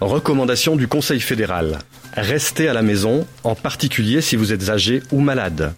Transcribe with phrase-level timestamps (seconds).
[0.00, 1.80] Recommandation du Conseil fédéral.
[2.14, 5.74] Restez à la maison, en particulier si vous êtes âgé ou malade.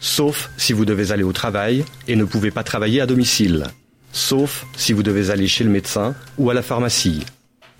[0.00, 3.64] Sauf si vous devez aller au travail et ne pouvez pas travailler à domicile.
[4.12, 7.24] Sauf si vous devez aller chez le médecin ou à la pharmacie.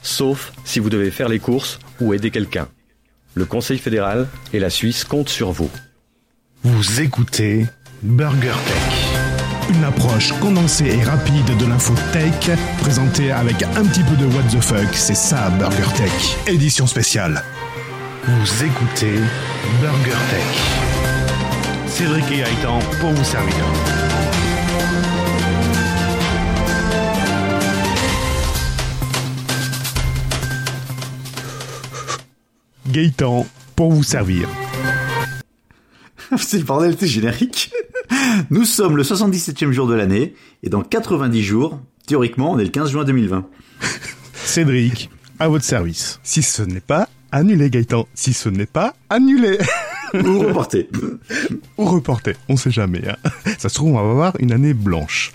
[0.02, 2.68] Sauf si vous devez faire les courses ou aider quelqu'un.
[3.34, 5.70] Le Conseil fédéral et la Suisse comptent sur vous.
[6.62, 7.66] Vous écoutez
[8.02, 8.93] Burger Tech.
[9.70, 14.42] Une approche condensée et rapide de l'info tech, présentée avec un petit peu de what
[14.50, 16.36] the fuck, c'est ça Burger Tech.
[16.46, 17.42] Édition spéciale.
[18.24, 19.14] Vous écoutez
[19.80, 21.88] Burger Tech.
[21.88, 23.54] Cédric et Gaëtan pour vous servir.
[32.88, 34.48] Gaëtan pour vous servir.
[36.36, 37.70] C'est le bordel, c'est générique.
[38.50, 42.70] Nous sommes le 77e jour de l'année, et dans 90 jours, théoriquement, on est le
[42.70, 43.46] 15 juin 2020.
[44.34, 46.20] Cédric, à votre service.
[46.22, 48.06] Si ce n'est pas annulé, Gaëtan.
[48.14, 49.58] Si ce n'est pas annulé.
[50.14, 50.88] Ou reporté.
[51.76, 53.02] Ou reporté, on sait jamais.
[53.08, 53.16] Hein.
[53.58, 55.32] Ça se trouve, on va avoir une année blanche.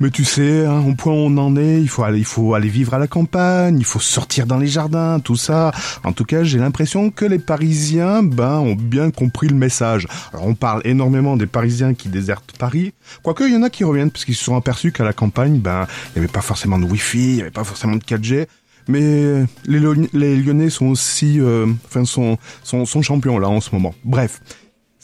[0.00, 2.54] Mais tu sais, hein, au point où on en est, il faut aller, il faut
[2.54, 5.72] aller vivre à la campagne, il faut sortir dans les jardins, tout ça.
[6.04, 10.06] En tout cas, j'ai l'impression que les Parisiens, ben, ont bien compris le message.
[10.32, 12.92] Alors, on parle énormément des Parisiens qui désertent Paris.
[13.22, 15.58] Quoique, il y en a qui reviennent parce qu'ils se sont aperçus qu'à la campagne,
[15.58, 18.46] ben, il n'y avait pas forcément de Wi-Fi, il n'y avait pas forcément de 4G.
[18.88, 19.80] Mais les,
[20.12, 23.94] les Lyonnais sont aussi, euh, enfin, sont, sont, sont champions là en ce moment.
[24.04, 24.40] Bref.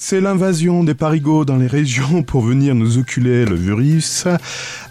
[0.05, 4.25] C'est l'invasion des parigots dans les régions pour venir nous oculer le virus.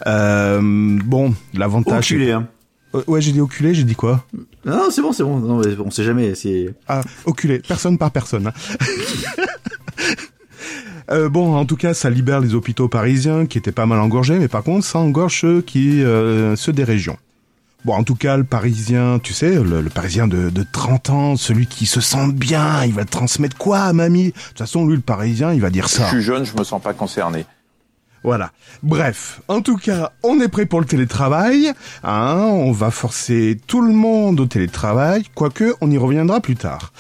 [0.07, 0.61] Euh,
[1.03, 2.13] bon, l'avantage...
[2.13, 2.47] Oculé, hein.
[2.95, 4.25] Euh, ouais, j'ai dit oculé, j'ai dit quoi?
[4.63, 5.37] Non, c'est bon, c'est bon.
[5.39, 6.33] Non, mais on sait jamais.
[6.33, 8.47] C'est ah oculé, personne par personne.
[8.47, 8.53] Hein.
[11.11, 14.39] euh, bon, en tout cas, ça libère les hôpitaux parisiens qui étaient pas mal engorgés,
[14.39, 17.17] mais par contre, ça engorge ceux qui euh, ceux des régions.
[17.83, 21.65] Bon, en tout cas, le Parisien, tu sais, le, Parisien de, de 30 ans, celui
[21.65, 25.51] qui se sent bien, il va transmettre quoi, mamie De toute façon, lui, le Parisien,
[25.51, 26.06] il va dire ça.
[26.06, 27.45] Je suis jeune, je me sens pas concerné.
[28.23, 28.51] Voilà.
[28.83, 31.72] Bref, en tout cas, on est prêt pour le télétravail.
[32.03, 36.94] Hein, on va forcer tout le monde au télétravail, quoique on y reviendra plus tard.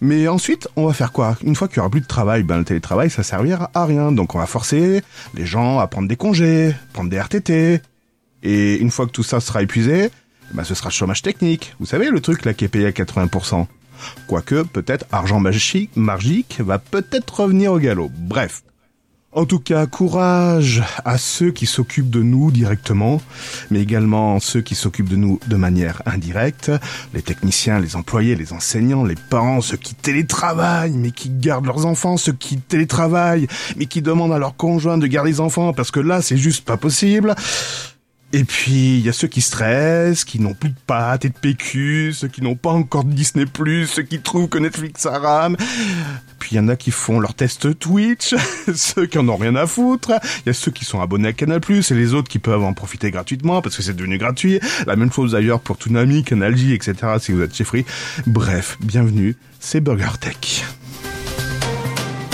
[0.00, 1.36] Mais ensuite, on va faire quoi?
[1.42, 4.12] Une fois qu'il y aura plus de travail, ben le télétravail, ça servira à rien.
[4.12, 5.02] Donc on va forcer
[5.34, 7.82] les gens à prendre des congés, prendre des RTT.
[8.44, 10.10] Et une fois que tout ça sera épuisé,
[10.52, 11.74] bah ce sera chômage technique.
[11.80, 13.66] Vous savez, le truc là qui est payé à 80%.
[14.26, 18.10] Quoique, peut-être, argent magique, magique va peut-être revenir au galop.
[18.14, 18.62] Bref.
[19.30, 23.20] En tout cas, courage à ceux qui s'occupent de nous directement,
[23.70, 26.72] mais également ceux qui s'occupent de nous de manière indirecte,
[27.12, 31.84] les techniciens, les employés, les enseignants, les parents, ceux qui télétravaillent, mais qui gardent leurs
[31.84, 35.90] enfants, ceux qui télétravaillent, mais qui demandent à leurs conjoints de garder les enfants, parce
[35.90, 37.34] que là, c'est juste pas possible.
[38.34, 41.34] Et puis, il y a ceux qui stressent, qui n'ont plus de pâtes et de
[41.34, 43.46] PQ, ceux qui n'ont pas encore de Disney+,
[43.86, 45.56] ceux qui trouvent que Netflix a rame.
[46.38, 48.34] Puis il y en a qui font leur test Twitch,
[48.74, 50.12] ceux qui en ont rien à foutre.
[50.44, 52.74] Il y a ceux qui sont abonnés à Canal+, et les autres qui peuvent en
[52.74, 54.60] profiter gratuitement parce que c'est devenu gratuit.
[54.86, 56.94] La même chose d'ailleurs pour Toonami, Canal etc.
[57.20, 57.86] si vous êtes chez Free.
[58.26, 60.64] Bref, bienvenue, c'est BurgerTech.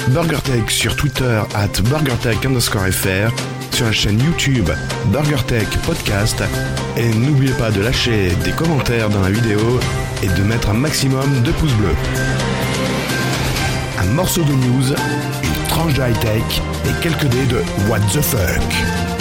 [0.09, 3.31] BurgerTech sur Twitter at BurgerTech underscore FR
[3.75, 4.71] sur la chaîne YouTube
[5.07, 6.45] BurgerTech Podcast.
[6.97, 9.81] Et n'oubliez pas de lâcher des commentaires dans la vidéo
[10.23, 11.97] et de mettre un maximum de pouces bleus.
[13.99, 14.93] Un morceau de news,
[15.43, 17.57] une tranche de high-tech et quelques dés de
[17.89, 18.62] What the fuck.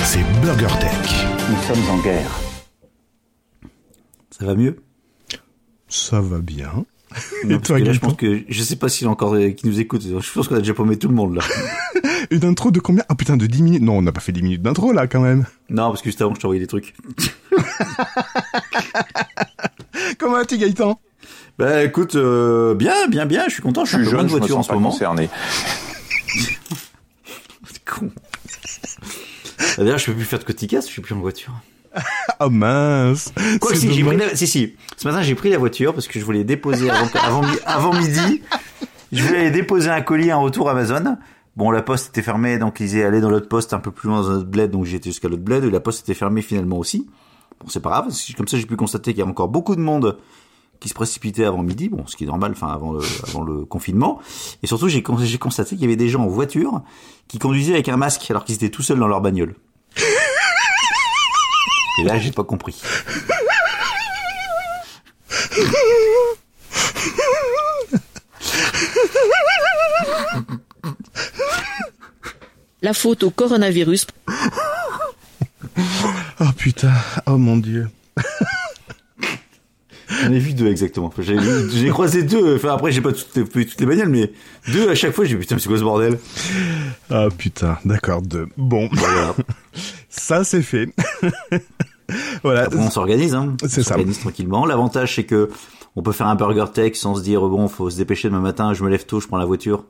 [0.03, 1.25] C'est BurgerTech.
[1.49, 2.39] Nous sommes en guerre.
[4.29, 4.83] Ça va mieux?
[5.87, 6.85] Ça va bien.
[7.45, 9.79] Non, là, je pense que je sais pas s'il y a encore des- qui nous
[9.79, 10.01] écoute.
[10.03, 11.41] Je pense qu'on a déjà paumé tout le monde là.
[12.31, 13.03] Une intro de combien?
[13.09, 13.81] Ah putain, de 10 minutes.
[13.83, 15.45] Non, on n'a pas fait 10 minutes d'intro là quand même.
[15.69, 16.93] non, parce que juste avant, je t'ai envoyé des trucs.
[20.17, 20.99] Comment vas-tu Gaëtan?
[21.57, 23.43] Bah écoute, euh, bien, bien, bien.
[23.47, 23.85] Je suis content.
[23.85, 24.89] Je suis jeune, de je me voiture en ce pas moment.
[24.91, 25.29] concerné.
[27.71, 28.09] C'est con.
[29.77, 30.81] D'ailleurs, je peux plus faire de coticas.
[30.81, 31.53] Je suis plus en voiture.
[32.39, 34.35] Oh mince Quoi si, j'ai pris la...
[34.35, 34.75] si, si.
[34.97, 38.41] Ce matin, j'ai pris la voiture parce que je voulais déposer avant, avant, avant midi.
[39.11, 41.17] Je voulais déposer un colis en retour Amazon.
[41.55, 44.09] Bon, la poste était fermée, donc ils étaient allés dans l'autre poste un peu plus
[44.09, 46.41] loin dans un autre bled, donc été jusqu'à l'autre bled, et la poste était fermée
[46.41, 47.07] finalement aussi.
[47.59, 49.49] Bon, c'est pas grave, parce que comme ça j'ai pu constater qu'il y a encore
[49.49, 50.17] beaucoup de monde
[50.79, 53.65] qui se précipitait avant midi, bon, ce qui est normal, enfin avant le, avant le
[53.65, 54.19] confinement.
[54.63, 56.81] Et surtout, j'ai constaté qu'il y avait des gens en voiture
[57.27, 59.55] qui conduisaient avec un masque alors qu'ils étaient tout seuls dans leur bagnole.
[61.99, 62.75] Et là, j'ai pas compris.
[72.81, 74.07] La faute au coronavirus.
[76.39, 76.93] Oh putain,
[77.25, 77.89] oh mon dieu.
[80.21, 81.11] J'en ai vu deux exactement.
[81.19, 82.55] J'ai, croisé deux.
[82.55, 84.31] Enfin après j'ai pas toutes les, toutes les bagnoles, mais
[84.71, 85.25] deux à chaque fois.
[85.25, 86.19] J'ai dit putain mais c'est quoi ce bordel?
[87.09, 88.47] Ah putain, d'accord, deux.
[88.57, 89.35] Bon, Voilà.
[90.09, 90.89] ça c'est fait.
[92.43, 92.63] voilà.
[92.63, 93.35] Après on s'organise.
[93.35, 93.55] Hein.
[93.61, 93.89] C'est on ça.
[93.89, 94.65] s'organise tranquillement.
[94.65, 95.49] L'avantage c'est que
[95.95, 98.73] on peut faire un burger tech sans se dire bon faut se dépêcher demain matin.
[98.73, 99.85] Je me lève tôt, je prends la voiture.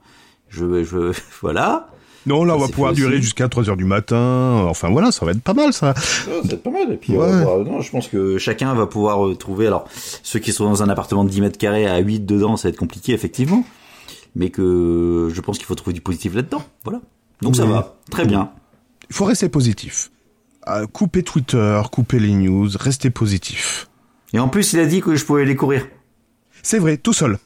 [0.50, 1.12] Je je
[1.42, 1.90] voilà.
[2.26, 4.64] Non, là, on Ça, va pouvoir durer jusqu'à 3 heures du matin.
[4.70, 5.94] Enfin, voilà, ça va être pas mal, ça.
[5.98, 6.92] c'est pas mal.
[6.94, 7.20] Et puis, Ouais.
[7.26, 9.68] on va voir- non, je pense que chacun va pouvoir euh, trouver.
[9.68, 9.88] Alors,
[10.24, 12.72] ceux qui sont dans un appartement de 10 mètres carrés à 8 dedans, ça va
[12.72, 13.66] être compliqué, effectivement.
[14.36, 16.64] Mais que je pense qu'il faut trouver du positif là-dedans.
[16.86, 17.02] Voilà.
[17.42, 17.96] Donc ça va.
[18.10, 18.50] Très bien.
[19.10, 20.10] Il faut rester positif.
[20.70, 23.90] Euh, couper Twitter, couper les news, rester positif.
[24.34, 25.86] Et en plus, il a dit que je pouvais aller courir.
[26.64, 27.38] C'est vrai, tout seul.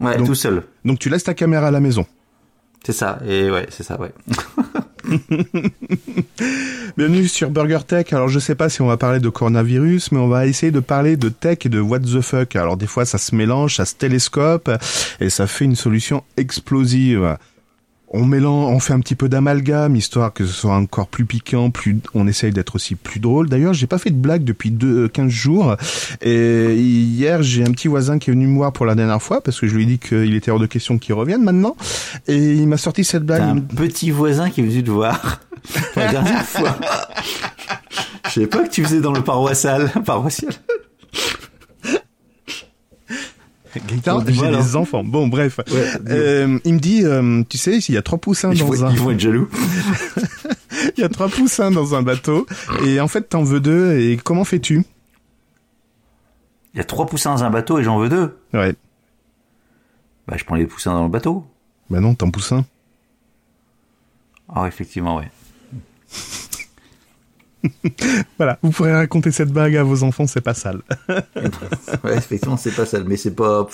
[0.00, 0.64] Ouais, Donc- tout seul.
[0.84, 2.04] Donc tu laisses ta caméra à la maison.
[2.84, 3.18] C'est ça.
[3.26, 4.12] Et ouais, c'est ça, ouais.
[6.96, 8.12] Bienvenue sur Burger Tech.
[8.12, 10.80] Alors je sais pas si on va parler de coronavirus, mais on va essayer de
[10.80, 12.56] parler de tech et de what the fuck.
[12.56, 14.70] Alors des fois ça se mélange, ça se télescope
[15.20, 17.36] et ça fait une solution explosive.
[18.14, 21.70] On mélange, on fait un petit peu d'amalgame histoire que ce soit encore plus piquant,
[21.70, 23.48] plus on essaye d'être aussi plus drôle.
[23.48, 25.76] D'ailleurs, j'ai pas fait de blague depuis deux, 15 jours
[26.20, 29.42] et hier, j'ai un petit voisin qui est venu me voir pour la dernière fois
[29.42, 31.76] parce que je lui ai dit qu'il était hors de question qu'il revienne maintenant
[32.28, 33.42] et il m'a sorti cette blague.
[33.42, 35.40] Un petit voisin qui est venu te voir
[35.96, 36.76] la dernière fois.
[38.26, 39.90] Je savais pas que tu faisais dans le paroissial.
[40.04, 40.52] paroissial.
[44.04, 44.62] Bon, j'ai voilà.
[44.62, 45.02] des enfants.
[45.04, 45.58] Bon, bref.
[45.70, 48.82] Ouais, Euh, il me dit, euh, tu sais, s'il y a trois poussins dans vont,
[48.84, 49.48] un, ils vont être jaloux.
[50.96, 52.46] il y a trois poussins dans un bateau,
[52.84, 54.84] et en fait, t'en veux deux, et comment fais-tu?
[56.74, 58.34] Il y a trois poussins dans un bateau et j'en veux deux.
[58.54, 58.74] Ouais.
[60.26, 61.44] Bah, je prends les poussins dans le bateau.
[61.90, 62.64] Bah non, t'en pousses un.
[64.54, 65.30] Ah, effectivement, ouais.
[68.38, 68.58] Voilà.
[68.62, 70.82] Vous pourrez raconter cette bague à vos enfants, c'est pas sale.
[72.04, 73.00] Ouais, effectivement, c'est pas ça.
[73.00, 73.68] Mais c'est pas.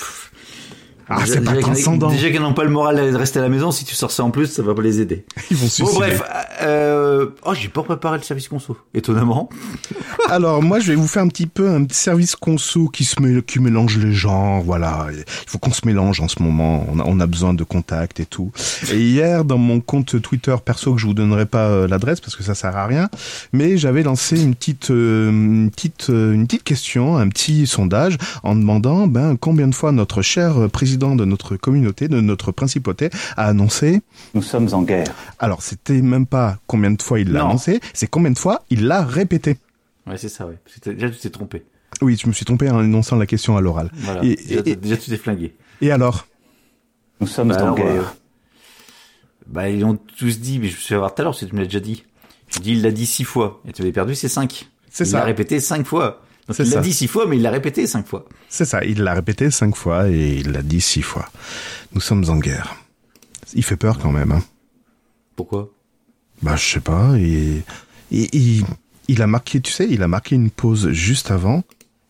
[1.08, 2.10] Ah, c'est pas transcendant.
[2.10, 4.24] Déjà qu'ils n'ont pas le moral de rester à la maison, si tu sors ça
[4.24, 5.24] en plus, ça va pas les aider.
[5.50, 5.96] Ils vont Bon, suicider.
[5.98, 6.22] bref.
[6.62, 7.26] Euh...
[7.44, 8.76] Oh, j'ai pas préparé le service conso.
[8.94, 9.48] Étonnamment.
[10.28, 13.16] Alors, moi, je vais vous faire un petit peu un petit service conso qui se
[13.40, 15.06] qui mélange les genres, voilà.
[15.12, 16.86] Il faut qu'on se mélange en ce moment.
[16.92, 18.52] On a, on a besoin de contact et tout.
[18.92, 22.36] Et hier, dans mon compte Twitter perso, que je vous donnerai pas euh, l'adresse parce
[22.36, 23.08] que ça sert à rien,
[23.52, 28.18] mais j'avais lancé une petite, euh, une petite, euh, une petite question, un petit sondage
[28.42, 33.10] en demandant, ben, combien de fois notre cher président de notre communauté, de notre principauté,
[33.36, 34.02] a annoncé
[34.34, 35.06] Nous sommes en guerre.
[35.38, 37.50] alors, c'était même pas combien de fois il l'a Non.
[37.50, 39.56] annoncé, c'est combien de fois il l'a répété.
[40.06, 40.58] Ouais, c'est ça, ouais.
[40.86, 41.64] Déjà, tu t'es trompé.
[42.02, 43.90] Oui, je me suis trompé en énonçant la question à l'oral.
[43.94, 44.22] Voilà.
[44.24, 45.54] Et, déjà, et- déjà, tu t'es flingué.
[45.80, 46.26] et alors?
[47.20, 48.14] Nous sommes Bah en alors, guerre.
[49.46, 51.40] Bah, ils ont tous dit, mais je me suis fait voir tout à l'heure, parce
[51.40, 52.04] que tu me l'as déjà dit.
[52.48, 53.60] Tu dis, il l'a dit six fois.
[53.66, 54.68] Et tu avais perdu, c'est cinq.
[54.90, 55.18] C'est il ça.
[55.18, 56.22] l'a répété cinq fois.
[56.48, 58.24] Donc, il l'a dit six fois, mais il l'a répété cinq fois.
[58.48, 61.28] C'est ça, il l'a répété cinq fois et il l'a dit six fois.
[61.92, 62.76] Nous sommes en guerre.
[63.54, 64.32] Il fait peur quand même.
[64.32, 64.42] Hein.
[65.36, 65.70] Pourquoi?
[66.42, 67.16] Bah, je sais pas.
[67.18, 67.62] Et-
[68.10, 68.64] il,
[69.08, 71.62] il a marqué, tu sais, il a marqué une pause juste avant.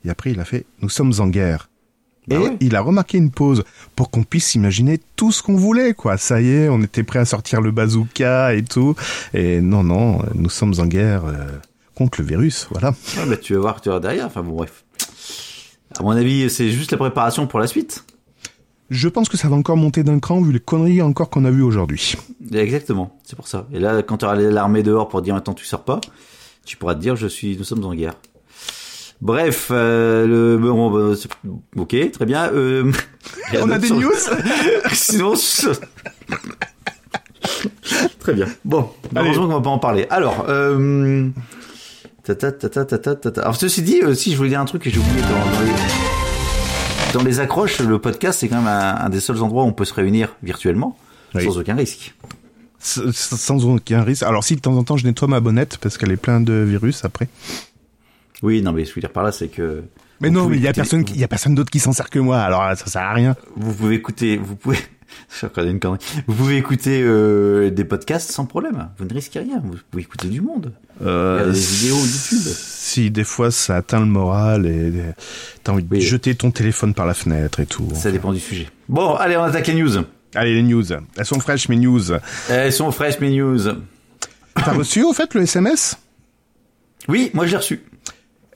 [0.05, 1.69] Et après, il a fait Nous sommes en guerre.
[2.29, 2.57] Bah et ouais.
[2.61, 3.65] il a remarqué une pause
[3.97, 6.19] pour qu'on puisse imaginer tout ce qu'on voulait, quoi.
[6.19, 8.95] Ça y est, on était prêt à sortir le bazooka et tout.
[9.33, 11.47] Et non, non, nous sommes en guerre euh,
[11.99, 12.95] contre le virus, voilà.
[13.27, 14.27] Ouais, tu vas voir, tu vas derrière.
[14.27, 14.85] Enfin, bon, bref.
[15.99, 18.05] À mon avis, c'est juste la préparation pour la suite.
[18.91, 21.51] Je pense que ça va encore monter d'un cran vu les conneries encore qu'on a
[21.51, 22.15] vues aujourd'hui.
[22.55, 23.19] Exactement.
[23.25, 23.67] C'est pour ça.
[23.73, 26.01] Et là, quand tu auras l'armée dehors pour dire maintenant tu sors pas,
[26.65, 28.15] tu pourras te dire je suis, nous sommes en guerre.
[29.21, 31.15] Bref, euh, le, bon,
[31.77, 32.51] ok, très bien.
[32.53, 32.91] Euh,
[33.61, 34.13] On a des news
[34.93, 35.71] Sinon, je-
[38.21, 38.47] très bien.
[38.65, 40.07] Bon, heureusement qu'on va pas en parler.
[40.11, 41.29] Alors, euh...
[43.39, 45.61] Alors, ceci dit, euh, si je voulais dire un truc que j'ai oublié dans, dans
[45.61, 47.13] les...
[47.15, 49.73] dans les accroches, le podcast c'est quand même un, un des seuls endroits où on
[49.73, 50.99] peut se réunir virtuellement
[51.35, 51.45] Oui.
[51.45, 52.15] sans aucun risque.
[52.81, 54.23] S- Sans aucun risque.
[54.23, 56.53] Alors si de temps en temps je nettoie ma bonnette parce qu'elle est pleine de
[56.55, 57.29] virus après.
[58.43, 59.83] Oui, non, mais ce que je veux dire par là, c'est que.
[60.21, 62.09] Mais non, mais il y a personne, il y a personne d'autre qui s'en sert
[62.11, 62.39] que moi.
[62.41, 63.35] Alors ça sert à rien.
[63.57, 64.79] Vous pouvez écouter, vous pouvez.
[65.41, 65.99] Je reconnais une connerie.
[66.27, 68.89] Vous pouvez écouter euh, des podcasts sans problème.
[68.99, 69.61] Vous ne risquez rien.
[69.65, 70.73] Vous pouvez écouter du monde.
[71.05, 72.53] Euh, des vidéos YouTube.
[72.55, 74.93] Si des fois ça atteint le moral et
[75.63, 77.89] t'as envie de jeter ton téléphone par la fenêtre et tout.
[77.95, 78.69] Ça dépend du sujet.
[78.89, 80.05] Bon, allez, on attaque les news.
[80.35, 80.85] Allez les news,
[81.17, 82.03] elles sont fraîches mes news.
[82.51, 83.61] Elles sont fraîches mes news.
[84.55, 85.97] T'as reçu au fait le SMS
[87.09, 87.81] Oui, moi je l'ai reçu.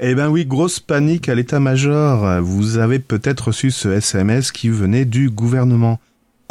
[0.00, 2.42] Eh ben oui, grosse panique à l'état-major.
[2.42, 6.00] Vous avez peut-être reçu ce SMS qui venait du gouvernement.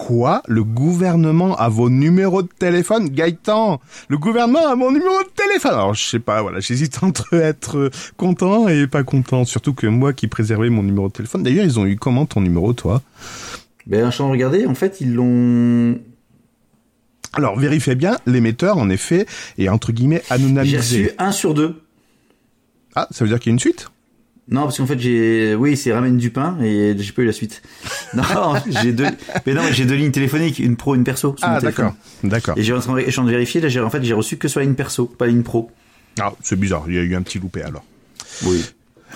[0.07, 3.79] Quoi Le gouvernement a vos numéros de téléphone Gaëtan?
[4.07, 5.73] Le gouvernement a mon numéro de téléphone.
[5.73, 9.45] Alors je sais pas, voilà, j'hésite entre être content et pas content.
[9.45, 11.43] Surtout que moi qui préservais mon numéro de téléphone.
[11.43, 13.03] D'ailleurs, ils ont eu comment ton numéro, toi?
[13.85, 15.99] Ben, je suis en train de regarder, en fait, ils l'ont...
[17.33, 19.27] Alors vérifiez bien, l'émetteur en effet
[19.59, 20.77] est entre guillemets J'ai anonymisé.
[20.77, 21.79] reçu un sur deux.
[22.95, 23.90] Ah, ça veut dire qu'il y a une suite?
[24.51, 27.31] Non, parce qu'en fait, j'ai, oui, c'est ramène du pain et j'ai pas eu la
[27.31, 27.61] suite.
[28.13, 29.05] Non, j'ai deux,
[29.45, 31.33] mais non, j'ai deux lignes téléphoniques, une pro, une perso.
[31.37, 31.93] sur Ah d'accord,
[32.25, 32.57] d'accord.
[32.57, 34.03] Et j'ai en train de je suis en train de vérifier, là, j'ai, en fait,
[34.03, 35.71] j'ai reçu que sur la ligne perso, pas la ligne pro.
[36.19, 37.85] Ah, c'est bizarre, il y a eu un petit loupé alors.
[38.43, 38.65] Oui.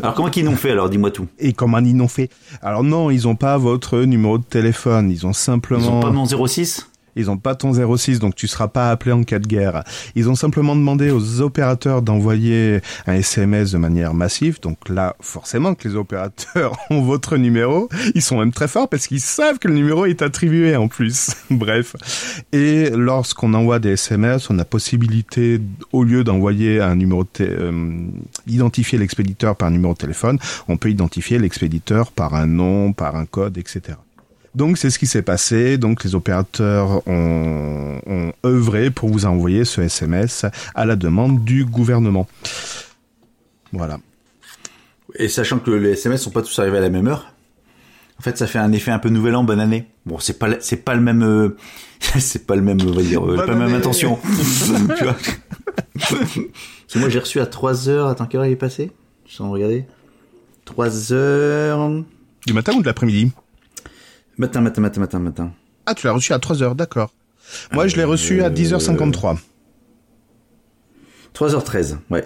[0.02, 1.28] Alors, comment qu'ils l'ont fait, alors, dis-moi tout.
[1.40, 2.30] Et comment ils n'ont fait?
[2.62, 6.12] Alors non, ils ont pas votre numéro de téléphone, ils ont simplement Ils ont pas
[6.12, 6.88] mon 06?
[7.16, 9.84] Ils ont pas ton 06, donc tu seras pas appelé en cas de guerre.
[10.16, 14.60] Ils ont simplement demandé aux opérateurs d'envoyer un SMS de manière massive.
[14.62, 17.90] Donc là, forcément que les opérateurs ont votre numéro.
[18.14, 21.32] Ils sont même très forts parce qu'ils savent que le numéro est attribué en plus.
[21.50, 21.96] Bref.
[22.52, 28.08] Et lorsqu'on envoie des SMS, on a possibilité, au lieu d'envoyer un numéro euh,
[28.48, 33.16] identifier l'expéditeur par un numéro de téléphone, on peut identifier l'expéditeur par un nom, par
[33.16, 33.98] un code, etc.
[34.56, 35.78] Donc c'est ce qui s'est passé.
[35.78, 41.66] Donc les opérateurs ont, ont œuvré pour vous envoyer ce SMS à la demande du
[41.66, 42.28] gouvernement.
[43.74, 44.00] Voilà.
[45.18, 47.34] Et sachant que les SMS sont pas tous arrivés à la même heure.
[48.18, 49.88] En fait, ça fait un effet un peu nouvel an, bonne année.
[50.06, 51.58] Bon, c'est pas, c'est pas le même, euh,
[52.20, 54.18] c'est pas le même, on va dire, euh, pas la même intention.
[54.98, 55.18] tu vois.
[56.00, 58.92] Parce que moi, j'ai reçu à 3 heures, attends, quelle heure il est passé?
[59.38, 59.86] De regarder.
[60.64, 62.04] 3 heures,
[62.48, 63.32] Du matin ou de l'après-midi?
[64.38, 65.52] Matin, matin, matin, matin, matin.
[65.86, 67.14] Ah, tu l'as reçu à 3 heures, d'accord.
[67.72, 69.38] Moi, je l'ai reçu à Euh, 10h53.
[71.34, 72.24] 3h13, ouais.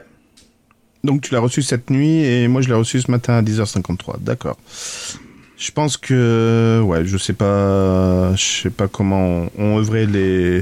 [1.04, 4.20] Donc tu l'as reçu cette nuit et moi je l'ai reçu ce matin à 10h53.
[4.20, 4.58] D'accord.
[5.58, 10.62] Je pense que ouais, je sais pas, je sais pas comment ont œuvré les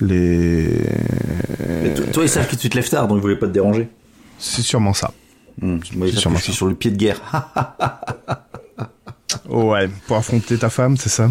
[0.00, 0.68] les.
[1.82, 3.88] Mais toi, ils savent que tu te lèves tard, donc ils voulaient pas te déranger.
[4.38, 5.12] C'est sûrement ça.
[5.60, 5.80] Savent
[6.10, 6.56] sûrement que je suis ça.
[6.58, 7.20] sur le pied de guerre.
[9.48, 11.30] Ouais, pour affronter ta femme, c'est ça?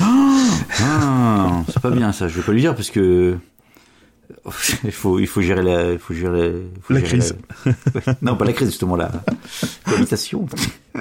[0.00, 2.28] Ah, c'est pas bien ça.
[2.28, 3.36] Je vais pas lui dire parce que
[4.84, 7.36] il faut il faut gérer la il faut gérer il faut La gérer crise.
[8.06, 9.10] la- non, pas la crise justement la
[9.84, 10.46] cohabitation.
[10.46, 10.98] Enfin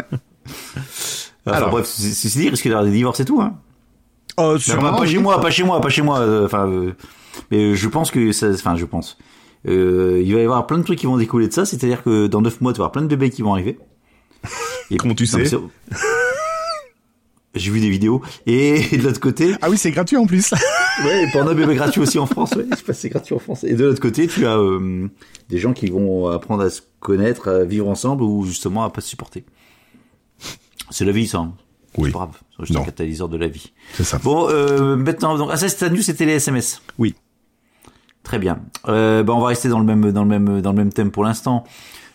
[1.58, 1.70] Alors.
[1.70, 3.42] bref, ceci dit, il risque d'avoir des divorces et tout.
[3.42, 3.56] Hein.
[4.38, 6.20] Oh, pas, pas chez moi, pas chez moi, pas chez moi.
[6.20, 6.94] euh, Enfin, euh,
[7.52, 8.50] mais je pense que ça.
[8.52, 9.18] Enfin, je pense.
[9.68, 11.66] Euh, il va y avoir plein de trucs qui vont découler de ça.
[11.66, 13.78] C'est-à-dire que dans 9 mois, tu vas avoir plein de bébés qui vont arriver.
[14.92, 15.44] Et- Comment tu sais
[17.56, 18.22] J'ai vu des vidéos.
[18.46, 20.54] Et de l'autre côté, Ah oui, c'est gratuit en plus.
[21.06, 22.52] Ouais, et Pornhub est gratuit aussi en France.
[22.58, 23.64] Ouais, je sais pas si c'est gratuit en France.
[23.64, 25.08] Et de l'autre côté, tu as euh,
[25.48, 29.00] des gens qui vont apprendre à se connaître, à vivre ensemble ou justement à pas
[29.00, 29.46] se supporter.
[30.90, 31.38] C'est la vie, ça.
[31.38, 31.54] hein.
[31.98, 32.10] Oui.
[32.10, 32.36] C'est pas grave.
[32.58, 32.82] C'est juste Non.
[32.82, 33.72] un catalyseur de la vie.
[33.94, 34.18] C'est ça.
[34.18, 36.82] Bon, euh, maintenant, donc, ah, ça, cette news, c'était les SMS.
[36.98, 37.16] Oui.
[38.24, 38.60] Très bien.
[38.90, 41.12] Euh, bah, on va rester dans le même, dans le même, dans le même thème
[41.12, 41.64] pour l'instant.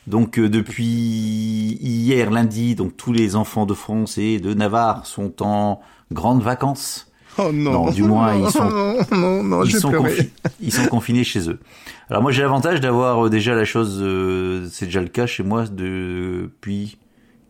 [0.07, 0.85] Donc, euh, depuis
[1.81, 5.81] hier, lundi, donc tous les enfants de France et de Navarre sont en
[6.13, 7.11] grandes vacances.
[7.39, 7.73] Oh non.
[7.87, 9.91] Non, du moins, ils sont- Non, non, non, ils, sont
[10.61, 11.59] ils sont confinés chez eux.
[12.11, 15.43] Alors moi j'ai l'avantage d'avoir euh, déjà la chose, euh, c'est déjà le cas chez
[15.43, 16.99] moi depuis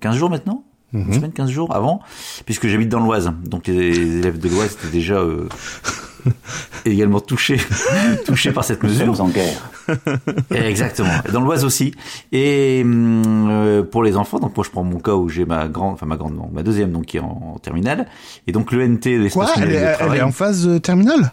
[0.00, 2.00] 15 jours maintenant Une semaine, 15 jours avant,
[2.46, 3.30] puisque j'habite dans l'Oise.
[3.44, 5.49] Donc les élèves de l'Oise étaient déjà euh,
[6.85, 7.59] également touchés,
[8.26, 9.16] touchés par cette Nous mesure.
[9.16, 9.71] sommes en guerre.
[10.50, 11.11] Exactement.
[11.33, 11.95] Dans l'Oise aussi.
[12.33, 15.69] Et hum, euh, pour les enfants, donc moi je prends mon cas où j'ai ma
[15.69, 18.07] grande, enfin ma grande, non, ma deuxième donc qui est en, en terminale.
[18.47, 19.02] Et donc le NT,
[19.33, 20.19] Quoi l'espace elle de elle travail.
[20.19, 21.33] est en phase euh, terminale?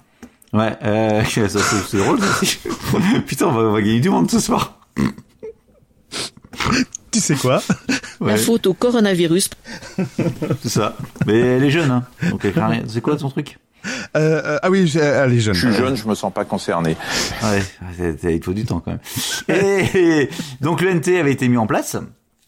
[0.54, 2.20] Ouais, euh, ça, c'est, c'est drôle.
[3.28, 4.78] Putain, on va, on va gagner du monde ce soir.
[7.12, 7.62] Tu sais quoi?
[8.22, 9.50] Ouais, La faute au coronavirus.
[10.62, 10.96] c'est ça.
[11.26, 12.04] Mais elle est jeune, hein.
[12.30, 12.84] Donc elle craint rien.
[12.88, 13.58] C'est quoi ton truc?
[14.16, 15.54] Euh, euh, Ah oui, j'ai- elle est jeune.
[15.54, 16.96] Je suis jeune, je me sens pas concerné.
[17.44, 19.00] Ouais, il faut du temps quand même.
[19.50, 20.30] Et
[20.62, 21.98] donc le NT avait été mis en place.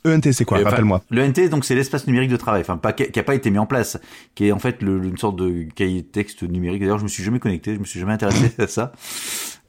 [0.06, 0.60] ENT, c'est quoi?
[0.60, 1.02] Rappelle-moi.
[1.12, 2.60] Le NT, donc c'est l'espace numérique de travail.
[2.60, 3.98] Enfin, pas qui a pas été mis en place,
[4.36, 6.82] qui est en fait le- une sorte de cahier de texte numérique.
[6.82, 8.92] D'ailleurs, je me suis jamais connecté, je me suis jamais intéressé à ça.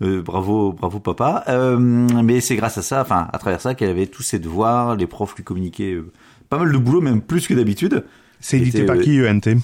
[0.02, 1.44] Euh, bravo, bravo papa.
[1.48, 4.96] Euh, mais c'est grâce à ça, enfin à travers ça, qu'elle avait tous ses devoirs.
[4.96, 6.10] Les profs lui communiquaient euh,
[6.48, 8.04] pas mal de boulot, même plus que d'habitude.
[8.40, 9.60] C'est édité par euh, qui, ENT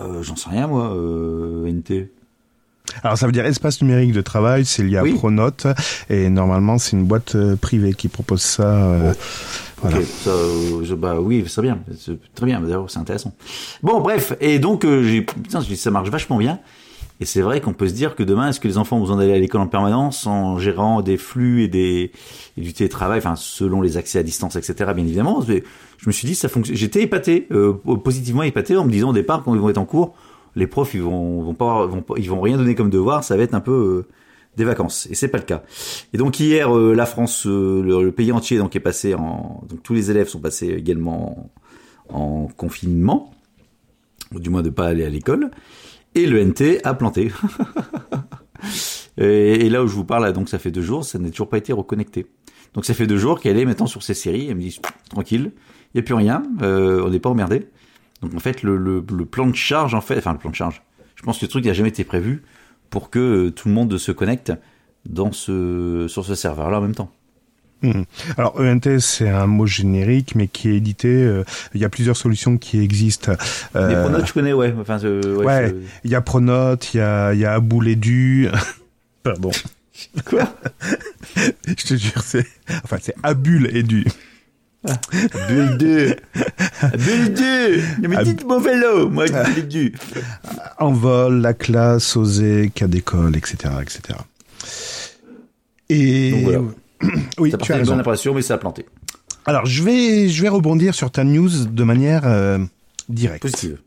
[0.00, 2.10] Euh, J'en sais rien moi, euh, NT.
[3.02, 5.14] Alors ça veut dire espace numérique de travail, c'est lié à Oui.
[5.14, 5.66] Pronote
[6.08, 8.62] et normalement c'est une boîte euh, privée qui propose ça.
[8.84, 9.12] euh,
[9.82, 9.98] voilà.
[10.02, 12.60] Ça, euh, je- bah oui, c'est bien, c'est très bien.
[12.60, 13.32] D'ailleurs, c'est intéressant.
[13.82, 16.60] Bon, bref, et donc euh, j'ai, putain, ça marche vachement bien.
[17.18, 19.16] Et c'est vrai qu'on peut se dire que demain, est-ce que les enfants ont besoin
[19.16, 22.12] d'aller à l'école en permanence en gérant des flux et des
[22.56, 24.74] et du télétravail, enfin selon les accès à distance, etc.
[24.94, 25.42] Bien évidemment.
[25.48, 25.64] Mais
[25.98, 26.76] Je me suis dit, ça fonctionne.
[26.76, 29.84] J'étais épaté, euh, positivement épaté, en me disant au départ quand ils vont être en
[29.84, 30.14] cours,
[30.54, 33.60] les profs ils vont vont ils vont rien donner comme devoir, ça va être un
[33.60, 34.12] peu euh,
[34.56, 35.06] des vacances.
[35.10, 35.62] Et c'est pas le cas.
[36.12, 39.94] Et donc hier, euh, la France, le, pays entier, donc est passé en, donc tous
[39.94, 41.50] les élèves sont passés également
[42.08, 43.32] en, en confinement,
[44.34, 45.50] ou du moins de pas aller à l'école.
[46.14, 47.30] Et le NT a planté.
[49.18, 51.58] et, là où je vous parle, donc ça fait deux jours, ça n'a toujours pas
[51.58, 52.26] été reconnecté.
[52.72, 54.48] Donc ça fait deux jours qu'elle est maintenant sur ses séries.
[54.48, 55.52] Elle me dit tranquille,
[55.96, 57.66] il y a plus rien, euh, on n'est pas emmerdé.
[58.22, 60.54] Donc en fait, le, le, le plan de charge, en fait, enfin le plan de
[60.54, 60.82] charge.
[61.14, 62.42] Je pense que le truc n'a jamais été prévu
[62.90, 64.52] pour que euh, tout le monde se connecte
[65.08, 67.10] dans ce sur ce serveur-là en même temps.
[67.82, 68.04] Mhm.
[68.38, 71.08] Alors ENT c'est un mot générique mais qui est édité.
[71.08, 73.32] euh, il y a plusieurs solutions qui existent.
[73.76, 74.74] Euh, Les pronotes, je connais, ouais.
[74.80, 75.44] Enfin, euh, ouais.
[75.44, 75.74] ouais, je-
[76.04, 78.48] il y a Pronote, il y a il y a Abouledu.
[79.22, 79.50] Pardon.
[80.26, 80.44] Quoi?
[81.66, 82.46] Je te jure c'est
[82.84, 84.04] enfin c'est Abul et du.
[84.84, 86.16] Bulle 2
[86.98, 89.92] Bulle 2 Mais Ah, dites mon vélo Moi, Bulle 2
[90.78, 94.18] Envol, la classe, Osée, cas d'école, etc., etc.
[95.88, 96.60] Et Donc voilà.
[97.38, 98.00] oui, Ça tu as une bonne raison.
[98.00, 98.86] impression, mais ça a planté.
[99.44, 102.58] Alors je vais je vais rebondir sur ta news de manière euh,
[103.08, 103.42] directe.
[103.42, 103.78] Positive.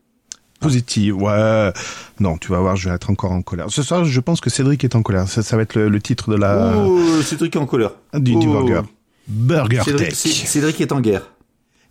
[0.60, 1.72] Positive, ouais.
[2.19, 3.67] Non, tu vas voir, je vais être encore en colère.
[3.69, 5.27] Ce soir, je pense que Cédric est en colère.
[5.29, 7.96] Ça, ça va être le, le titre de la Oh, c'est truc en couleur.
[8.13, 8.51] du, du oh.
[8.51, 8.81] burger.
[9.29, 10.48] Burger Cédric, Tech.
[10.48, 11.31] Cédric est en guerre.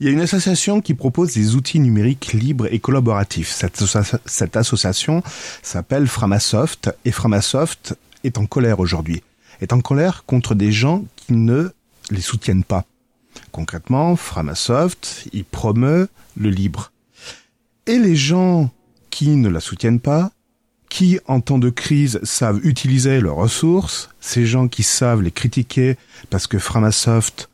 [0.00, 3.50] Il y a une association qui propose des outils numériques libres et collaboratifs.
[3.50, 3.82] Cette,
[4.26, 5.22] cette association
[5.62, 9.22] s'appelle Framasoft et Framasoft est en colère aujourd'hui.
[9.60, 11.70] Est en colère contre des gens qui ne
[12.10, 12.84] les soutiennent pas.
[13.50, 16.92] Concrètement, Framasoft, il promeut le libre.
[17.86, 18.70] Et les gens
[19.10, 20.30] qui ne la soutiennent pas,
[20.88, 25.96] qui en temps de crise savent utiliser leurs ressources, ces gens qui savent les critiquer
[26.30, 27.48] parce que Framasoft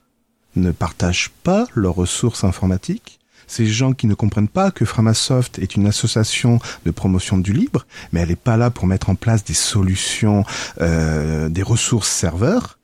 [0.56, 5.76] ne partagent pas leurs ressources informatiques, ces gens qui ne comprennent pas que Framasoft est
[5.76, 9.44] une association de promotion du libre, mais elle n'est pas là pour mettre en place
[9.44, 10.44] des solutions,
[10.80, 12.78] euh, des ressources serveurs.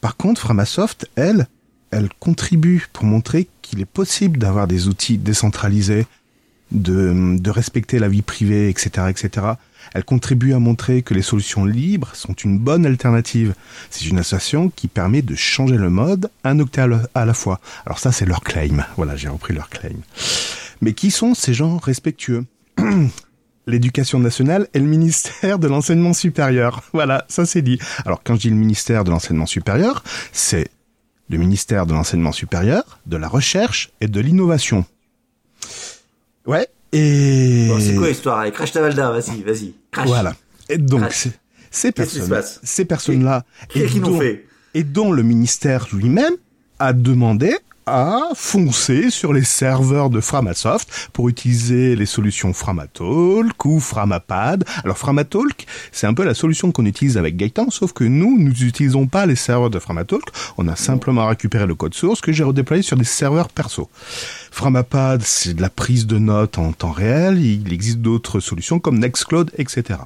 [0.00, 1.46] Par contre, Framasoft, elle,
[1.90, 6.06] elle contribue pour montrer qu'il est possible d'avoir des outils décentralisés,
[6.72, 9.46] de, de respecter la vie privée, etc., etc.
[9.94, 13.54] Elle contribue à montrer que les solutions libres sont une bonne alternative.
[13.90, 16.82] C'est une association qui permet de changer le mode un octet
[17.14, 17.60] à la- fois.
[17.86, 18.84] Alors ça, c'est leur claim.
[18.96, 19.96] Voilà, j'ai repris leur claim.
[20.80, 22.44] Mais qui sont ces gens respectueux?
[23.66, 26.82] L'éducation nationale et le ministère de l'enseignement supérieur.
[26.92, 27.78] Voilà, ça c'est dit.
[28.04, 30.68] Alors quand je dis le ministère de l'enseignement supérieur, c'est
[31.30, 34.84] le ministère de l'enseignement supérieur, de la recherche et de l'innovation.
[36.44, 36.66] Ouais.
[36.92, 39.74] Et Bon, c'est quoi l'histoire Allez, crash ta valda, vas-y, vas-y.
[39.90, 40.06] Crash.
[40.08, 40.34] voilà.
[40.68, 41.12] Et donc
[41.70, 46.34] ces personnes, ces personnes-là, et nous dont- fait et dont le ministère lui-même
[46.78, 53.80] a demandé à foncer sur les serveurs de Framasoft pour utiliser les solutions Framatalk ou
[53.80, 54.64] Framapad.
[54.84, 58.52] Alors Framatalk, c'est un peu la solution qu'on utilise avec Gaëtan, sauf que nous, nous
[58.52, 60.24] n'utilisons pas les serveurs de Framatalk.
[60.58, 63.88] On a simplement récupéré le code source que j'ai redéployé sur des serveurs perso.
[64.50, 67.40] Framapad, c'est de la prise de notes en temps réel.
[67.44, 69.98] Il existe d'autres solutions comme Nextcloud, etc.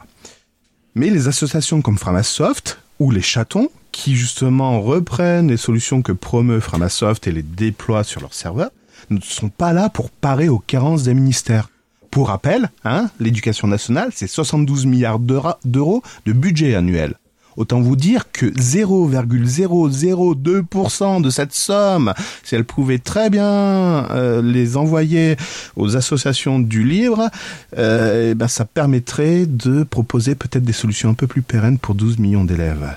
[0.94, 6.60] Mais les associations comme Framasoft ou les chatons, qui justement reprennent les solutions que promeut
[6.60, 8.68] Framasoft et les déploient sur leur serveur,
[9.08, 11.70] ne sont pas là pour parer aux carences des ministères.
[12.10, 17.14] Pour rappel, hein, l'éducation nationale, c'est 72 milliards d'euro- d'euros de budget annuel.
[17.56, 22.12] Autant vous dire que 0,002% de cette somme,
[22.44, 25.36] si elle pouvait très bien euh, les envoyer
[25.74, 27.30] aux associations du livre,
[27.78, 31.94] euh, eh ben ça permettrait de proposer peut-être des solutions un peu plus pérennes pour
[31.94, 32.94] 12 millions d'élèves.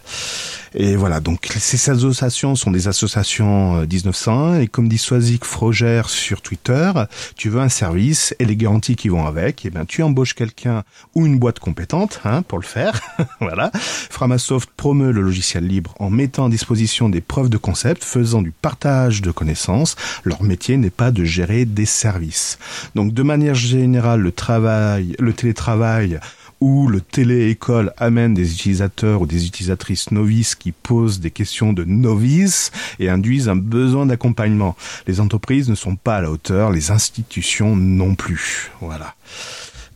[0.75, 6.09] Et voilà, donc ces associations sont des associations euh, 1901 et comme dit Swazik Frogère
[6.09, 6.91] sur Twitter,
[7.35, 10.83] tu veux un service et les garanties qui vont avec, et ben tu embauches quelqu'un
[11.15, 13.01] ou une boîte compétente hein, pour le faire.
[13.39, 13.71] voilà.
[13.73, 18.51] Framasoft promeut le logiciel libre en mettant à disposition des preuves de concept, faisant du
[18.51, 19.95] partage de connaissances.
[20.23, 22.59] Leur métier n'est pas de gérer des services.
[22.93, 26.19] Donc de manière générale, le travail, le télétravail
[26.61, 31.83] où le télé-école amène des utilisateurs ou des utilisatrices novices qui posent des questions de
[31.83, 34.75] novices et induisent un besoin d'accompagnement.
[35.07, 38.71] Les entreprises ne sont pas à la hauteur, les institutions non plus.
[38.81, 39.15] Voilà.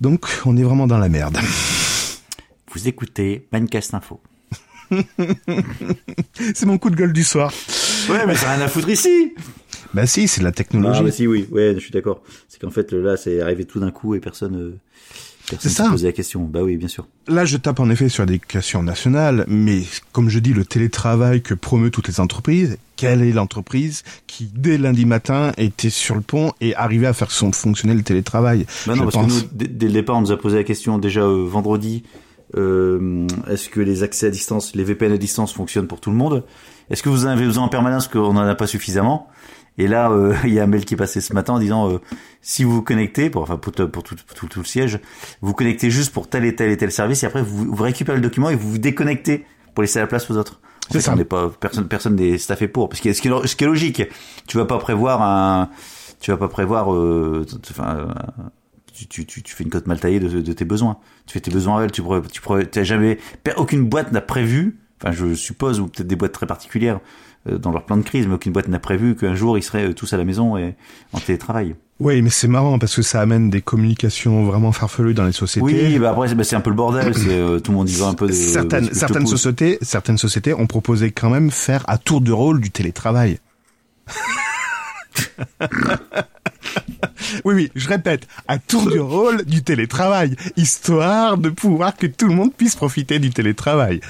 [0.01, 1.37] Donc, on est vraiment dans la merde.
[2.73, 4.19] Vous écoutez Mancast Info.
[6.53, 7.53] C'est mon coup de gueule du soir.
[8.09, 9.33] Ouais, mais ça n'a rien à foutre ici
[9.93, 10.99] Bah si, c'est de la technologie.
[10.99, 12.21] Ah, bah si, oui, ouais, je suis d'accord.
[12.49, 14.75] C'est qu'en fait, là, c'est arrivé tout d'un coup et personne, euh,
[15.49, 15.89] personne C'est ça.
[15.89, 16.43] posé la question.
[16.43, 17.07] Bah oui, bien sûr.
[17.27, 21.53] Là, je tape en effet sur l'éducation nationale, mais comme je dis, le télétravail que
[21.53, 26.51] promeut toutes les entreprises, quelle est l'entreprise qui, dès lundi matin, était sur le pont
[26.61, 28.65] et arrivait à faire son fonctionner le télétravail?
[28.87, 29.27] Bah Je non, parce pense.
[29.27, 32.03] que nous, dès, dès le départ, on nous a posé la question déjà euh, vendredi.
[32.55, 36.15] euh, Est-ce que les accès à distance, les VPN à distance fonctionnent pour tout le
[36.17, 36.43] monde?
[36.89, 39.27] Est-ce que vous en avez besoin en permanence qu'on n'en a pas suffisamment?
[39.77, 41.89] Et là, euh, il y a un mail qui est passé ce matin en disant
[41.89, 41.99] euh,
[42.41, 44.99] si vous vous connectez, pour, enfin pour, tout, pour tout, tout, tout le siège,
[45.41, 47.83] vous vous connectez juste pour tel et tel et tel service, et après vous, vous
[47.83, 50.59] récupérez le document et vous vous déconnectez pour laisser la place aux autres.
[50.89, 51.13] C'est ça.
[51.13, 53.63] on n'est pas personne, personne n'est staffé pour, parce que ce qui est, ce qui
[53.63, 54.03] est logique,
[54.47, 55.69] tu vas pas prévoir un,
[56.19, 57.97] tu vas pas prévoir, euh, enfin.
[57.97, 58.07] euh,
[58.93, 60.97] tu, tu, tu, tu fais une cote mal taillée de, de tes besoins.
[61.25, 61.91] Tu fais tes besoins réels.
[61.91, 63.17] Tu pourrais, tu pourrais, t'as jamais,
[63.57, 64.79] aucune boîte n'a prévu.
[65.01, 66.99] Enfin, je suppose, ou peut-être des boîtes très particulières
[67.45, 69.93] dans leur plan de crise, mais aucune boîte n'a prévu qu'un jour ils seraient euh,
[69.93, 70.75] tous à la maison et
[71.11, 71.75] en télétravail.
[71.99, 75.65] Oui, mais c'est marrant parce que ça amène des communications vraiment farfelues dans les sociétés.
[75.65, 77.13] Oui, bah après c'est bah, un peu le bordel.
[77.15, 78.31] C'est euh, tout le monde y va un peu.
[78.31, 82.71] Certaines certaines sociétés, certaines sociétés ont proposé quand même faire à tour de rôle du
[82.71, 83.39] télétravail.
[87.45, 92.27] oui, oui, je répète, à tour de rôle du télétravail, histoire de pouvoir que tout
[92.27, 94.01] le monde puisse profiter du télétravail.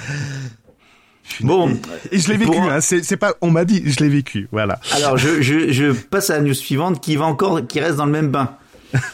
[1.41, 1.69] Bon,
[2.11, 4.79] Et je l'ai vécu, Pour- hein, c'est pas, on m'a dit, je l'ai vécu, voilà.
[4.93, 8.05] Alors, je, je, je passe à la news suivante qui va encore, qui reste dans
[8.05, 8.55] le même bain.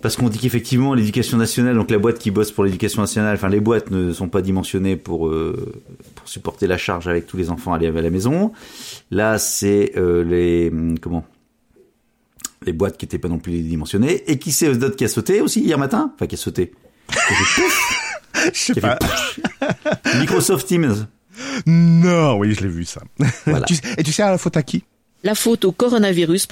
[0.00, 3.48] Parce qu'on dit qu'effectivement, l'éducation nationale, donc la boîte qui bosse pour l'éducation nationale, enfin
[3.48, 5.72] les boîtes ne sont pas dimensionnées pour euh,
[6.14, 8.52] pour supporter la charge avec tous les enfants à à la maison.
[9.10, 11.24] Là, c'est euh, les hum, comment?
[12.64, 15.40] Les boîtes qui étaient pas non plus dimensionnées et qui c'est d'autres qui a sauté
[15.40, 16.72] aussi hier matin, enfin qui a sauté.
[18.52, 18.98] Je sais pas.
[20.20, 21.06] Microsoft Teams.
[21.66, 23.02] Non, oui, je l'ai vu ça.
[23.46, 23.66] Voilà.
[23.96, 24.84] Et tu sais à la faute à qui?
[25.22, 26.48] La faute au coronavirus.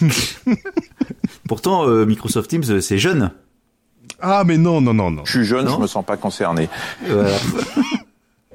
[1.48, 3.30] Pourtant, euh, Microsoft Teams, euh, c'est jeune.
[4.20, 5.24] Ah, mais non, non, non, non.
[5.24, 6.68] Je suis jeune, Non je me sens pas concerné.
[7.06, 7.36] Voilà.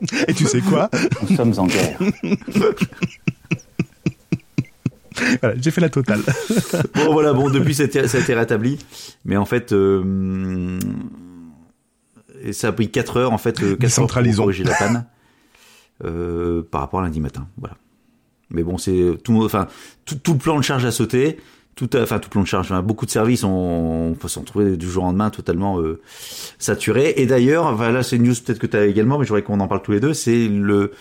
[0.28, 0.90] Et tu sais quoi?
[1.30, 1.98] Nous sommes en guerre.
[5.42, 6.22] Voilà, J'ai fait la totale.
[6.96, 8.80] Bon voilà, bon depuis ça a été, rétabli,
[9.26, 10.80] mais en fait euh,
[12.44, 15.06] et ça a pris 4 heures en fait, euh, 4 heures pour corriger la panne
[16.04, 17.76] euh, par rapport à lundi matin, voilà.
[18.50, 19.68] Mais bon, c'est tout, enfin
[20.06, 21.38] tout, tout le plan de charge a sauté,
[21.76, 24.78] tout, enfin tout le plan de charge, enfin, beaucoup de services on peut s'en trouver
[24.78, 26.02] du jour au lendemain totalement euh,
[26.60, 27.14] saturés.
[27.18, 29.42] Et d'ailleurs, enfin, là c'est une news peut-être que tu as également, mais je voudrais
[29.44, 30.14] qu'on en parle tous les deux.
[30.14, 30.92] C'est le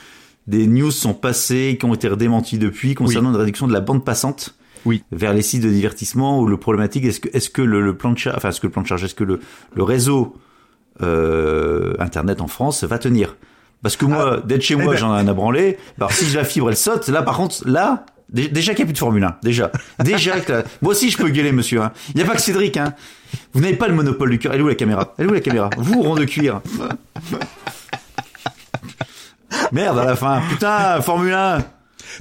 [0.47, 4.05] des news sont passées, qui ont été redémenties depuis concernant une réduction de la bande
[4.05, 5.05] passante Oui.
[5.13, 8.11] vers les sites de divertissement ou le problématique est-ce que est-ce que le, le plan
[8.13, 9.39] de charge enfin est-ce que le plan de charge est-ce que le,
[9.75, 10.35] le réseau
[11.01, 13.37] euh, internet en France va tenir?
[13.83, 15.79] Parce que moi d'être chez eh moi ben- j'en ai un à branler.
[15.99, 17.09] Alors si la fibre elle saute.
[17.09, 19.71] Là par contre là dé- déjà qu'il n'y a plus de Formule 1 déjà.
[20.05, 21.93] Déjà que la- moi aussi je peux gueuler monsieur hein.
[22.11, 22.95] il n'y a pas que Cédric hein.
[23.55, 24.53] Vous n'avez pas le monopole du cœur.
[24.53, 25.15] Elle est où la caméra?
[25.19, 25.71] Elle est où la caméra?
[25.79, 26.61] Vous rond de cuir.
[29.73, 30.43] Merde à la fin.
[30.51, 31.65] Putain Formule 1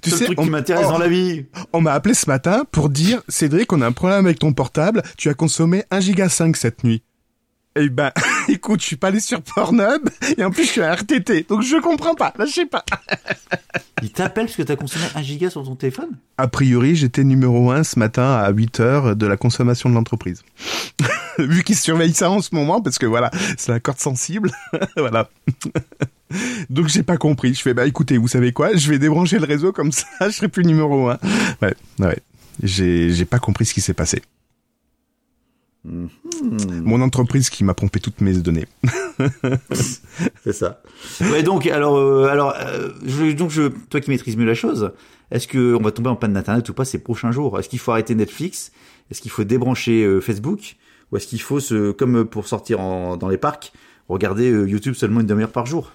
[0.01, 1.45] Tu sais, truc on- qui m'intéresse dans la vie.
[1.73, 5.01] On m'a appelé ce matin pour dire Cédric, on a un problème avec ton portable.
[5.17, 7.03] Tu as consommé 1 giga 5 cette nuit.
[7.75, 8.11] Eh ben,
[8.49, 11.61] écoute, je suis pas allé sur Pornhub et en plus je suis un RTT, donc
[11.61, 12.33] je comprends pas.
[12.37, 12.83] Là, je sais pas.
[14.03, 16.09] Il t'appelle parce que t'as consommé un giga sur ton téléphone?
[16.37, 20.43] A priori, j'étais numéro 1 ce matin à 8 heures de la consommation de l'entreprise.
[21.37, 24.51] Vu qu'ils surveillent ça en ce moment, parce que voilà, c'est la corde sensible.
[24.97, 25.29] voilà.
[26.69, 27.53] Donc j'ai pas compris.
[27.53, 28.75] Je fais bah écoutez, vous savez quoi?
[28.75, 31.19] Je vais débrancher le réseau comme ça, je serai plus numéro 1.
[31.61, 32.19] Ouais, ouais.
[32.63, 34.21] J'ai pas compris ce qui s'est passé.
[35.83, 38.67] Mon entreprise qui m'a pompé toutes mes données.
[40.43, 40.81] C'est ça.
[41.21, 44.91] Ouais, donc alors euh, alors euh, je, donc je toi qui maîtrises mieux la chose,
[45.31, 47.59] est-ce que on va tomber en panne d'internet ou pas ces prochains jours?
[47.59, 48.71] Est-ce qu'il faut arrêter Netflix?
[49.09, 50.75] Est-ce qu'il faut débrancher euh, Facebook?
[51.11, 53.73] Ou est-ce qu'il faut se comme pour sortir en- dans les parcs
[54.07, 55.91] regarder euh, YouTube seulement une demi-heure par jour?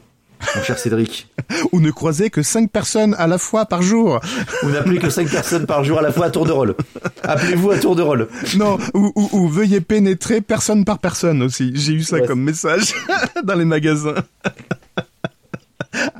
[0.55, 1.29] Mon cher Cédric,
[1.72, 4.20] Ou ne croisez que 5 personnes à la fois par jour.
[4.62, 6.75] vous n'appelez que 5 personnes par jour à la fois à tour de rôle.
[7.22, 8.29] Appelez-vous à tour de rôle.
[8.57, 11.72] Non, ou, ou, ou veuillez pénétrer personne par personne aussi.
[11.75, 12.27] J'ai eu ça Ouais.
[12.27, 12.94] comme message
[13.44, 14.14] dans les magasins.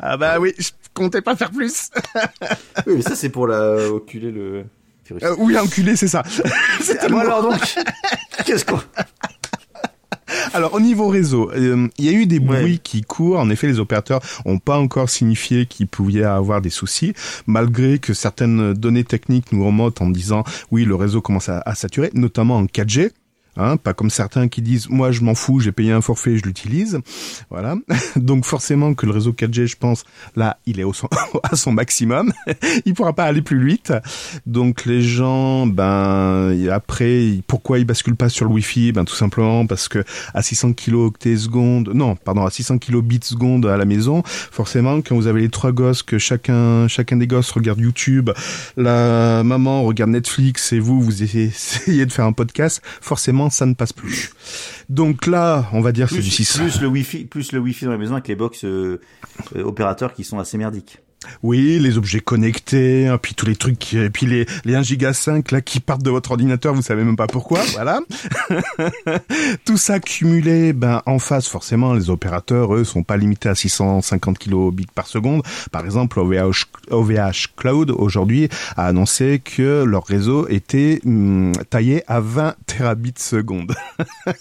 [0.01, 1.91] ah bah oui, je comptais pas faire plus.
[2.87, 4.65] Oui, mais ça c'est pour la oculer le
[5.07, 5.23] virus.
[5.23, 6.23] Euh, oui, enculé, c'est ça.
[7.01, 7.61] Ah, bon, alors donc
[8.45, 8.81] qu'est-ce qu'on
[10.53, 12.81] Alors au niveau réseau, euh, il y a eu des bruits Ouais.
[12.83, 13.39] qui courent.
[13.39, 17.13] En effet, les opérateurs ont pas encore signifié qu'ils pouvaient avoir des soucis,
[17.47, 21.75] malgré que certaines données techniques nous remontent en disant oui, le réseau commence à, à
[21.75, 23.11] saturer, notamment en 4G.
[23.57, 26.43] Hein, pas comme certains qui disent moi je m'en fous, j'ai payé un forfait, je
[26.45, 26.99] l'utilise.
[27.51, 27.77] Voilà.
[28.17, 30.05] Donc forcément que le réseau 4G, je pense,
[30.37, 31.09] là, il est au son-
[31.43, 32.33] à son maximum.
[32.85, 33.93] il pourra pas aller plus vite.
[34.47, 38.93] Donc les gens, ben après, pourquoi ils basculent pas sur le Wi-Fi?
[38.93, 43.67] Ben tout simplement parce que à 600 kilooctets secondes, non, pardon, à 600 kilobits seconde
[43.67, 47.51] à la maison, forcément quand vous avez les trois gosses, que chacun chacun des gosses
[47.51, 48.31] regarde YouTube,
[48.77, 53.75] la maman regarde Netflix et vous vous essayez de faire un podcast, forcément ça ne
[53.75, 54.31] passe plus.
[54.89, 56.59] Donc là, on va dire c'est Plus, du 6.
[56.59, 59.01] plus le wifi, plus le wifi dans la maison avec les box euh,
[59.55, 60.99] euh, opérateurs qui sont assez merdiques.
[61.43, 65.13] Oui, les objets connectés, hein, puis tous les trucs, et puis les, les 1 giga
[65.13, 68.01] 5 là qui partent de votre ordinateur, vous savez même pas pourquoi, voilà.
[69.65, 74.39] Tout ça cumulé, ben en face forcément, les opérateurs eux sont pas limités à 650
[74.39, 75.43] kilobits par seconde.
[75.71, 82.55] Par exemple, OVH, Cloud aujourd'hui a annoncé que leur réseau était hum, taillé à 20
[82.67, 83.75] terabits seconde.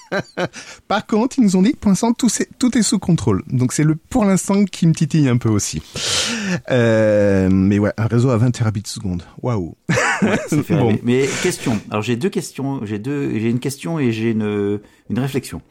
[0.88, 3.44] par contre, ils nous ont dit que pour l'instant tout, tout est sous contrôle.
[3.48, 5.82] Donc c'est le pour l'instant qui me titille un peu aussi.
[6.70, 9.24] Euh, mais ouais, un réseau à 20 terabits seconde.
[9.42, 9.76] Waouh.
[10.50, 10.98] Fait Bon.
[11.04, 11.80] Mais question.
[11.90, 12.86] Alors j'ai deux questions.
[12.86, 13.32] J'ai deux.
[13.38, 15.62] J'ai une question et j'ai une une réflexion.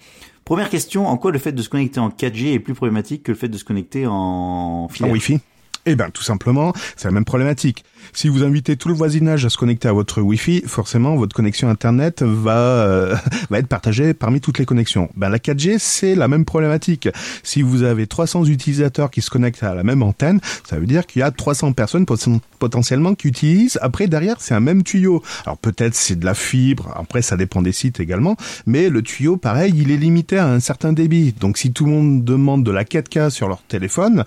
[0.44, 1.06] Première question.
[1.06, 3.48] En quoi le fait de se connecter en 4G est plus problématique que le fait
[3.48, 5.40] de se connecter en En Wi-Fi
[5.86, 7.84] Eh ben, tout simplement, c'est la même problématique.
[8.12, 11.68] Si vous invitez tout le voisinage à se connecter à votre Wi-Fi, forcément, votre connexion
[11.68, 13.16] Internet va euh,
[13.50, 15.10] va être partagée parmi toutes les connexions.
[15.16, 17.08] Ben, la 4G, c'est la même problématique.
[17.42, 21.06] Si vous avez 300 utilisateurs qui se connectent à la même antenne, ça veut dire
[21.06, 23.78] qu'il y a 300 personnes poten- potentiellement qui utilisent.
[23.82, 25.22] Après, derrière, c'est un même tuyau.
[25.44, 26.94] Alors peut-être c'est de la fibre.
[26.96, 28.36] Après, ça dépend des sites également.
[28.66, 31.34] Mais le tuyau, pareil, il est limité à un certain débit.
[31.40, 34.24] Donc, si tout le monde demande de la 4K sur leur téléphone,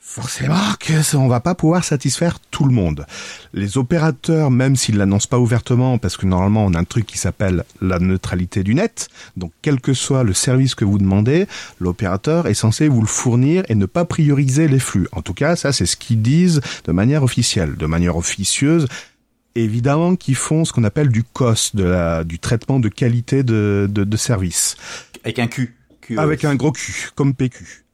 [0.00, 3.04] Forcément que ça, on va pas pouvoir satisfaire tout le monde.
[3.52, 7.18] Les opérateurs, même s'ils l'annoncent pas ouvertement, parce que normalement on a un truc qui
[7.18, 11.46] s'appelle la neutralité du net, donc quel que soit le service que vous demandez,
[11.78, 15.08] l'opérateur est censé vous le fournir et ne pas prioriser les flux.
[15.12, 18.86] En tout cas, ça c'est ce qu'ils disent de manière officielle, de manière officieuse.
[19.56, 23.86] Évidemment qu'ils font ce qu'on appelle du COS, de la, du traitement de qualité de,
[23.90, 24.76] de, de service.
[25.24, 25.74] Avec un Q.
[26.00, 27.84] Q Avec un gros Q, comme PQ.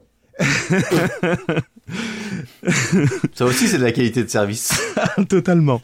[3.35, 4.73] Ça aussi c'est de la qualité de service.
[5.29, 5.81] Totalement.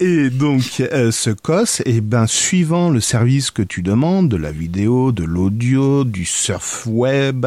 [0.00, 4.52] Et donc, euh, ce COS, eh ben, suivant le service que tu demandes, de la
[4.52, 7.46] vidéo, de l'audio, du surf web,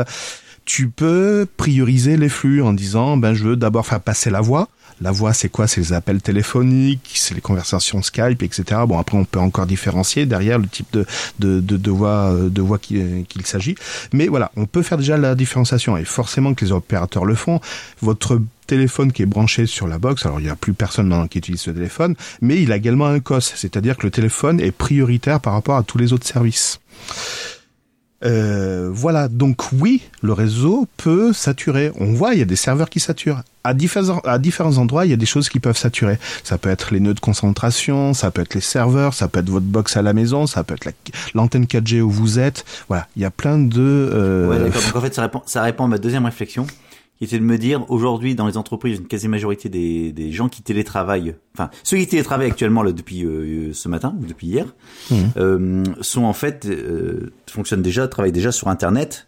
[0.66, 4.70] tu peux prioriser les flux en disant, ben, je veux d'abord faire passer la voix.
[5.02, 5.68] La voix, c'est quoi?
[5.68, 8.64] C'est les appels téléphoniques, c'est les conversations Skype, etc.
[8.88, 11.06] Bon, après, on peut encore différencier derrière le type de
[11.40, 13.76] de, de, de voix euh, de voix qui- qu'il s'agit.
[14.14, 15.98] Mais voilà, on peut faire déjà la différenciation.
[15.98, 17.60] Et forcément que les opérateurs le font.
[18.02, 21.28] Votre téléphone qui est branché sur la box, alors il n'y a plus personne maintenant
[21.28, 24.72] qui utilise ce téléphone, mais il a également un COS, c'est-à-dire que le téléphone est
[24.72, 26.80] prioritaire par rapport à tous les autres services.
[28.26, 31.92] Euh, voilà, donc oui, le réseau peut saturer.
[32.00, 33.42] On voit, il y a des serveurs qui saturent.
[33.64, 36.20] À différents, endroits, il y a des choses qui peuvent saturer.
[36.44, 39.50] Ça peut être les nœuds de concentration, ça peut être les serveurs, ça peut être
[39.50, 40.92] votre box à la maison, ça peut être la-
[41.34, 42.64] l'antenne 4G où vous êtes.
[42.90, 43.76] Voilà, il y a plein de...
[43.80, 44.82] euh, Ouais, d'accord.
[44.84, 46.68] Donc en fait, ça répond, ça répond à ma deuxième réflexion,
[47.18, 50.62] qui était de me dire, aujourd'hui, dans les entreprises, une quasi-majorité des, des gens qui
[50.62, 54.66] télétravaillent, enfin, ceux qui télétravaillent actuellement là, depuis euh, ce matin, ou depuis hier,
[55.12, 55.18] Mhm.
[55.38, 59.28] euh, sont en fait, euh, fonctionnent déjà, travaillent déjà sur Internet,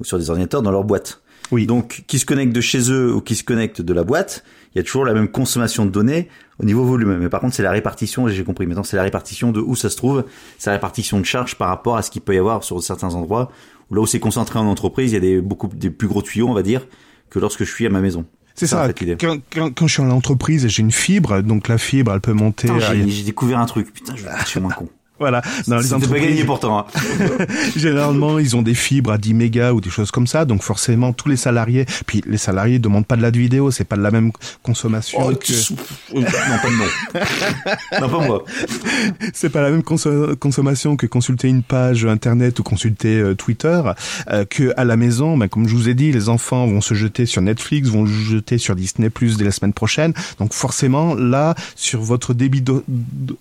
[0.00, 1.22] ou sur des ordinateurs dans leur boîte.
[1.50, 1.66] Oui.
[1.66, 4.78] Donc, qui se connectent de chez eux ou qui se connectent de la boîte, il
[4.78, 6.28] y a toujours la même consommation de données
[6.60, 7.16] au niveau volume.
[7.18, 9.88] Mais par contre, c'est la répartition, j'ai compris maintenant, c'est la répartition de où ça
[9.88, 10.24] se trouve,
[10.58, 13.14] c'est la répartition de charges par rapport à ce qu'il peut y avoir sur certains
[13.14, 13.50] endroits,
[13.90, 16.20] où là où c'est concentré en entreprise, il y a des, beaucoup des plus gros
[16.20, 16.86] tuyaux, on va dire,
[17.30, 18.24] que lorsque je suis à ma maison.
[18.54, 19.16] C'est ça, en fait, l'idée.
[19.20, 22.20] quand, quand, quand je suis en entreprise et j'ai une fibre, donc la fibre, elle
[22.20, 22.68] peut monter...
[23.06, 24.88] J'ai découvert un truc, putain, je, je suis moins con.
[25.18, 26.28] Voilà, dans les C'était pas entreprises...
[26.28, 26.78] gagné pourtant.
[26.78, 26.84] hein.
[27.76, 31.12] Généralement, ils ont des fibres à 10 mégas ou des choses comme ça, donc forcément
[31.12, 31.86] tous les salariés.
[32.06, 34.30] Puis les salariés demandent pas de la vidéo, c'est pas de la même
[34.62, 38.00] consommation Oh, que euh, non, pas de non.
[38.00, 38.44] non, pas moi.
[39.34, 43.80] c'est pas la même conso- consommation que consulter une page internet ou consulter euh, Twitter
[44.30, 45.36] euh, que à la maison.
[45.36, 48.12] Ben, comme je vous ai dit, les enfants vont se jeter sur Netflix, vont se
[48.12, 50.12] jeter sur Disney Plus dès la semaine prochaine.
[50.38, 52.62] Donc forcément, là, sur votre débit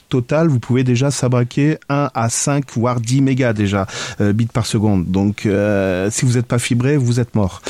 [0.10, 3.88] total, vous pouvez déjà s'abraquer 1 à 5 voire 10 mégas déjà
[4.22, 5.06] euh, bits par seconde.
[5.06, 7.62] Donc euh, si vous n'êtes pas fibré, vous êtes mort.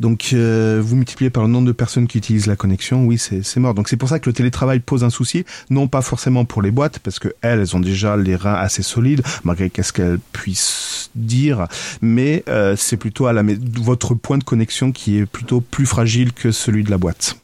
[0.00, 3.56] Donc euh, vous multipliez par le nombre de personnes qui utilisent la connexion, oui, c'est
[3.56, 3.74] mort.
[3.74, 6.70] Donc c'est pour ça que le télétravail pose un souci, non pas forcément pour les
[6.70, 11.66] boîtes, parce que elles, ont déjà les reins assez solides, malgré qu'est-ce qu'elles puissent dire,
[12.00, 12.44] mais
[12.76, 13.34] c'est plutôt à
[13.80, 17.36] votre point de connexion qui est plutôt plus fragile que celui de la boîte.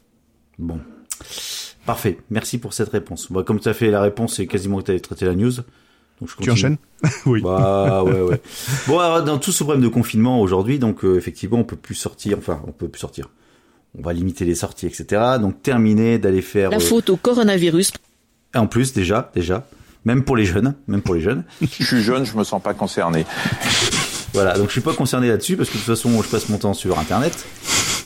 [0.57, 0.79] Bon.
[1.85, 2.17] Parfait.
[2.29, 3.31] Merci pour cette réponse.
[3.31, 5.53] Bon, comme tu as fait la réponse, c'est quasiment que tu avais traité la news.
[6.21, 6.77] Donc je Tu enchaînes
[7.25, 7.41] Oui.
[7.41, 8.41] Bah ouais ouais.
[8.87, 11.95] Bon alors, dans tout ce problème de confinement aujourd'hui, donc euh, effectivement on peut plus
[11.95, 13.29] sortir, enfin on peut plus sortir.
[13.97, 15.21] On va limiter les sorties, etc.
[15.39, 16.69] Donc terminer d'aller faire.
[16.69, 17.91] La euh, faute au coronavirus.
[18.53, 19.67] En plus déjà, déjà,
[20.05, 21.43] même pour les jeunes, même pour les jeunes.
[21.61, 23.25] Je suis jeune, je me sens pas concerné.
[24.33, 26.57] Voilà, donc je suis pas concerné là-dessus parce que de toute façon je passe mon
[26.57, 27.45] temps sur Internet.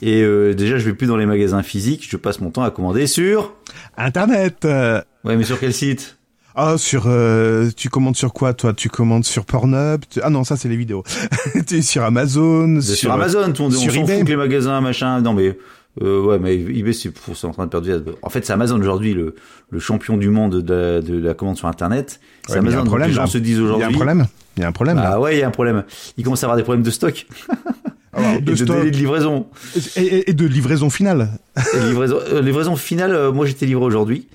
[0.04, 2.70] Et euh, déjà je vais plus dans les magasins physiques, je passe mon temps à
[2.70, 3.56] commander sur.
[3.98, 6.19] Internet Ouais mais sur quel site?
[6.56, 8.74] Ah, sur, euh, tu commandes sur quoi, toi?
[8.74, 10.02] Tu commandes sur Pornhub?
[10.10, 11.04] Tu- Ah non, ça, c'est les vidéos.
[11.68, 14.18] tu es sur Amazon C'est sur, Amazon, on, on sur s'en eBay.
[14.18, 15.22] fout que les magasins, machin.
[15.22, 15.58] Non, mais
[16.02, 17.12] euh, ouais, mais eBay, c'est
[17.46, 18.16] en train de perdre.
[18.22, 19.36] En fait, c'est Amazon aujourd'hui le,
[19.70, 22.20] le champion du monde de la, de la commande sur Internet.
[22.48, 22.84] C'est Ouais, Amazon.
[22.84, 23.28] problème, les gens là.
[23.28, 23.86] se disent Il y a aujourd'hui.
[23.88, 24.28] un problème.
[24.58, 25.02] Il y a un problème.
[25.04, 25.84] Ah ouais, il y a un problème.
[26.18, 27.26] Ils commencent à avoir des problèmes de stock
[28.14, 29.48] Alors, et de de stock délai de livraison.
[29.96, 31.30] et, et- et de livraison finale.
[31.76, 34.28] Et livraison, euh, livraison finale, euh, moi j'étais livré aujourd'hui.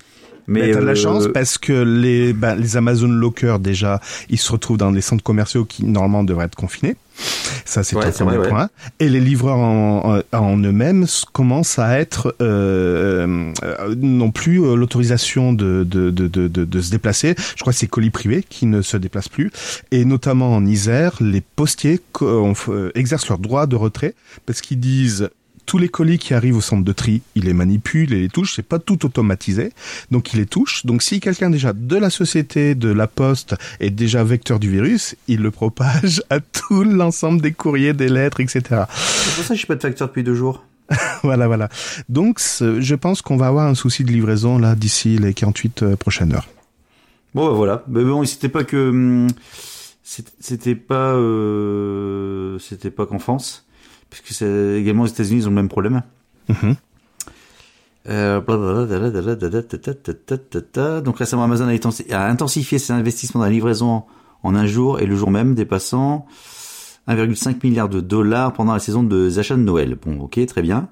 [0.47, 4.37] Mais, t'as de la euh, chance parce que les, ben, les Amazon Locker déjà, ils
[4.39, 6.95] se retrouvent dans les centres commerciaux qui normalement devraient être confinés.
[7.63, 8.49] Ça c'est Ouais, un premier vrai, ouais.
[8.49, 8.69] point.
[8.99, 14.75] Et les livreurs en, en, en eux-mêmes commencent à être euh, euh, non plus euh,
[14.75, 17.35] l'autorisation de, de, de, de, de, de se déplacer.
[17.55, 19.51] Je crois que c'est colis privés qui ne se déplacent plus.
[19.91, 24.13] Et notamment en Isère, les postiers euh, exercent leur droit de retrait
[24.45, 25.29] parce qu'ils disent
[25.65, 28.55] tous les colis qui arrivent au centre de tri, ils les manipulent et les touchent.
[28.55, 29.71] C'est pas tout automatisé,
[30.11, 30.85] donc ils les touchent.
[30.85, 35.15] Donc si quelqu'un déjà de la société, de la poste, est déjà vecteur du virus,
[35.27, 38.61] il le propage à tout l'ensemble des courriers, des lettres, etc.
[38.61, 40.63] C'est pour ça que je suis pas de facteur depuis deux jours.
[41.23, 41.69] voilà, voilà.
[42.09, 45.95] Donc je pense qu'on va avoir un souci de livraison là d'ici les 48 euh,
[45.95, 46.47] prochaines heures.
[47.33, 47.83] Bon, bah, voilà.
[47.87, 49.27] Mais bon, c'était pas que, hum,
[50.03, 53.64] c'était pas, euh, c'était pas qu'en France.
[54.21, 56.01] Puisque c'est également aux États-Unis, ils ont le même problème.
[56.49, 56.75] Mhm.
[58.07, 58.39] Euh,
[61.01, 64.03] Donc récemment, Amazon a intensi- a intensifié ses investissements dans la livraison
[64.43, 66.27] en un jour et le jour même, dépassant
[67.07, 69.97] 1,5 milliard de dollars pendant la saison de achats de Noël.
[70.01, 70.87] Bon, ok, très bien.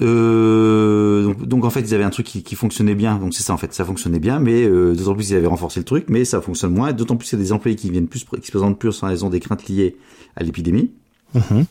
[0.00, 3.42] Euh, donc, donc, en fait ils avaient un truc qui, qui fonctionnait bien donc c'est
[3.42, 6.04] ça en fait ça fonctionnait bien mais euh, d'autant plus ils avaient renforcé le truc
[6.08, 8.46] mais ça fonctionne moins d'autant plus il y a des employés qui viennent plus qui
[8.46, 9.96] se présentent plus en raison des craintes liées
[10.36, 10.92] à l'épidémie
[11.34, 11.64] Mhm.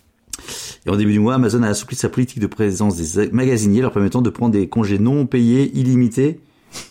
[0.86, 3.92] et en début du mois, Amazon a assoupli sa politique de présence des magasiniers, leur
[3.92, 6.40] permettant de prendre des congés non payés illimités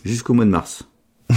[0.05, 0.83] jusqu'au mois de mars.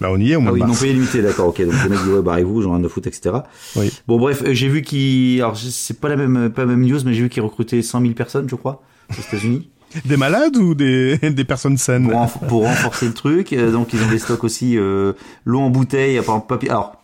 [0.00, 0.80] Bah on y est au mois Ah oui, de non mars.
[0.80, 1.60] payés illimités, d'accord, ok.
[1.60, 3.34] Donc les mecs disent ouais, barrez-vous, j'en ai rien à foutre, etc.
[3.74, 3.90] Oui.
[4.06, 7.00] Bon, bref, euh, j'ai vu qu'ils, alors c'est pas la même, pas la même news,
[7.04, 9.70] mais j'ai vu qu'ils recrutaient 100 000 personnes, je crois, aux États-Unis,
[10.04, 13.52] Des malades ou des, des personnes saines pour, renf- pour renforcer le truc.
[13.54, 17.02] Euh, donc ils ont des stocks aussi, euh, l'eau en bouteille, par exemple, papier, alors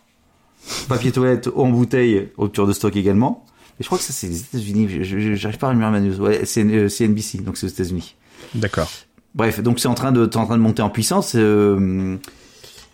[0.88, 3.44] papier toilette, eau en bouteille, rupture de stock également.
[3.80, 4.88] Et je crois que ça c'est les États-Unis.
[5.37, 6.20] J'arrive pas à remettre ma news.
[6.20, 8.14] Ouais, c'est euh, CNBC, donc c'est aux États-Unis.
[8.54, 8.90] D'accord.
[9.34, 11.32] Bref, donc c'est en train de, c'est en train de monter en puissance.
[11.34, 12.16] euh,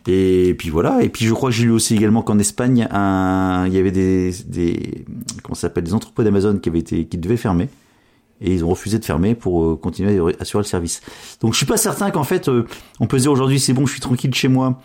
[0.07, 1.03] et puis voilà.
[1.03, 3.91] Et puis je crois que j'ai lu aussi également qu'en Espagne, un, il y avait
[3.91, 5.05] des, des,
[5.43, 7.69] comment s'appelle, des entrepôts d'Amazon qui avaient été, qui devaient fermer.
[8.41, 11.03] Et ils ont refusé de fermer pour euh, continuer à assurer le service.
[11.43, 12.67] Donc je suis pas certain qu'en fait, euh,
[12.99, 14.81] on peut se dire aujourd'hui c'est bon, je suis tranquille chez moi.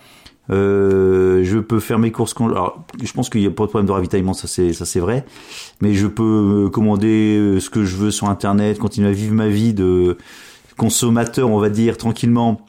[0.52, 2.34] Euh, je peux faire mes courses.
[2.34, 2.50] Quand...
[2.50, 5.00] Alors, je pense qu'il n'y a pas de problème de ravitaillement, ça c'est ça c'est
[5.00, 5.26] vrai.
[5.82, 9.34] Mais je peux euh, commander euh, ce que je veux sur Internet, continuer à vivre
[9.34, 10.18] ma vie de
[10.78, 12.62] consommateur, on va dire, tranquillement.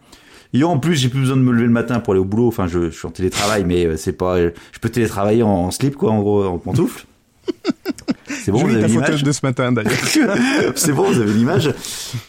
[0.52, 2.46] Et en plus, j'ai plus besoin de me lever le matin pour aller au boulot.
[2.46, 4.40] Enfin, je, suis en télétravail, mais c'est pas.
[4.40, 7.04] Je peux télétravailler en, en slip, quoi, en gros, en pantoufle.
[8.28, 9.22] C'est bon, vous avez l'image.
[9.22, 9.92] de ce matin d'ailleurs.
[10.76, 11.72] c'est bon, vous avez l'image.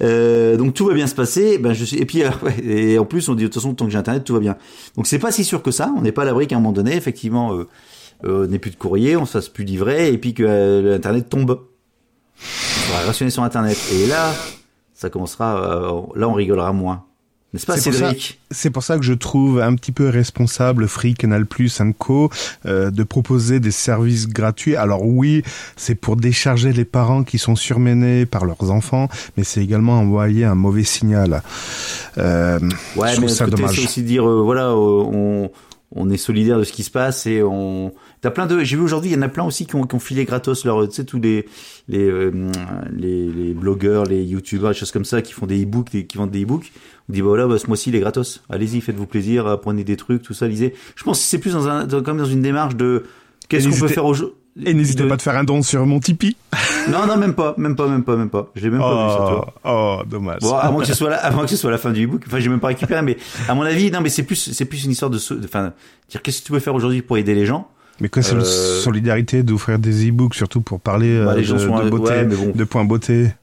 [0.01, 1.57] Euh, donc tout va bien se passer.
[1.57, 1.97] Ben je suis.
[1.97, 4.23] Et puis ouais, et en plus on dit de toute façon tant que j'ai internet
[4.23, 4.57] tout va bien.
[4.95, 5.93] Donc c'est pas si sûr que ça.
[5.97, 7.67] On n'est pas à l'abri qu'à un moment donné effectivement euh,
[8.25, 10.93] euh, on n'ait plus de courrier, on se fasse plus livrer et puis que euh,
[10.93, 11.59] l'internet tombe.
[12.89, 13.77] On va rationner sur internet.
[13.93, 14.33] Et là
[14.93, 16.01] ça commencera.
[16.15, 17.06] là on rigolera moins.
[17.57, 20.09] N'est-ce pas C'est pour ça- Cédric C'est pour ça que je trouve un petit peu
[20.09, 21.45] responsable Free, Canal+,
[21.97, 22.29] Co
[22.65, 24.75] euh, de proposer des services gratuits.
[24.75, 25.41] Alors oui,
[25.75, 30.45] c'est pour décharger les parents qui sont surmenés par leurs enfants, mais c'est également envoyer
[30.45, 31.41] un mauvais signal.
[32.17, 32.59] Euh,
[32.95, 33.75] Ouais, je mais ça côté, dommage.
[33.75, 35.51] c'est aussi dire, euh, voilà, euh, on,
[35.91, 37.93] on est solidaire de ce qui se passe et on.
[38.21, 38.59] T'as plein de.
[38.63, 40.65] J'ai vu aujourd'hui, il y en a plein aussi qui ont, qui ont filé gratos
[40.65, 41.45] leur, tu sais, tous les
[41.87, 42.31] les, euh,
[42.95, 46.17] les les blogueurs, les youtubeurs, des choses comme ça, qui font des e-books, des- qui
[46.17, 46.71] vendent des e-books.
[47.09, 48.43] On dit bah voilà, bah, ce mois-ci il est gratos.
[48.49, 50.73] Allez-y, faites-vous plaisir, apprenez des trucs, tout ça, lisez.
[50.95, 53.03] Je pense que c'est plus dans un, dans, comme dans une démarche de
[53.47, 54.35] qu'est-ce qu'on peut faire aujourd'hui.
[54.65, 56.35] Et n'hésitez pas de faire un don sur mon Tipeee.
[56.89, 58.47] Non, non, même pas, même pas, même pas, même pas.
[58.55, 59.17] J'ai même pas vu ça.
[59.27, 59.33] tu
[59.65, 60.39] Oh, oh, dommage.
[60.39, 62.23] Bon, moins que ce soit la, à moins que ce soit la fin du e-book.
[62.25, 63.17] Enfin, j'ai même pas récupéré, mais
[63.49, 65.73] à mon avis, non, mais c'est plus, c'est plus une histoire de, de- enfin,
[66.09, 67.67] dire qu'est-ce que tu peux faire aujourd'hui pour aider les gens.
[67.99, 71.43] Mais quoi, c'est la Euh, solidarité d'offrir des e-books, surtout pour parler Bah, euh, les
[71.43, 72.51] gens de, sont, de beauté, ouais, mais bon.
[72.55, 73.33] de points beauté.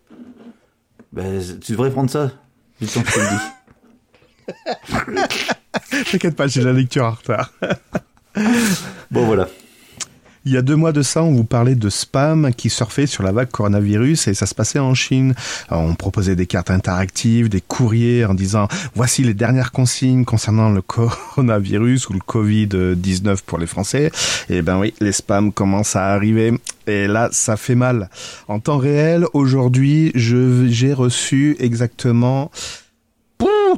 [1.12, 2.30] Ben, tu devrais prendre ça.
[2.80, 3.42] Du temps que je te le dis.
[6.12, 7.52] T'inquiète pas, j'ai la lecture en retard.
[9.10, 9.48] Bon, voilà.
[10.46, 13.22] Il y a deux mois de ça, on vous parlait de spam qui surfait sur
[13.22, 15.34] la vague coronavirus et ça se passait en Chine.
[15.70, 20.68] Alors, on proposait des cartes interactives, des courriers en disant voici les dernières consignes concernant
[20.68, 24.10] le coronavirus ou le Covid-19 pour les Français.
[24.50, 26.52] Et ben oui, les spams commencent à arriver
[26.86, 28.10] et là, ça fait mal.
[28.46, 32.50] En temps réel, aujourd'hui, j'ai reçu exactement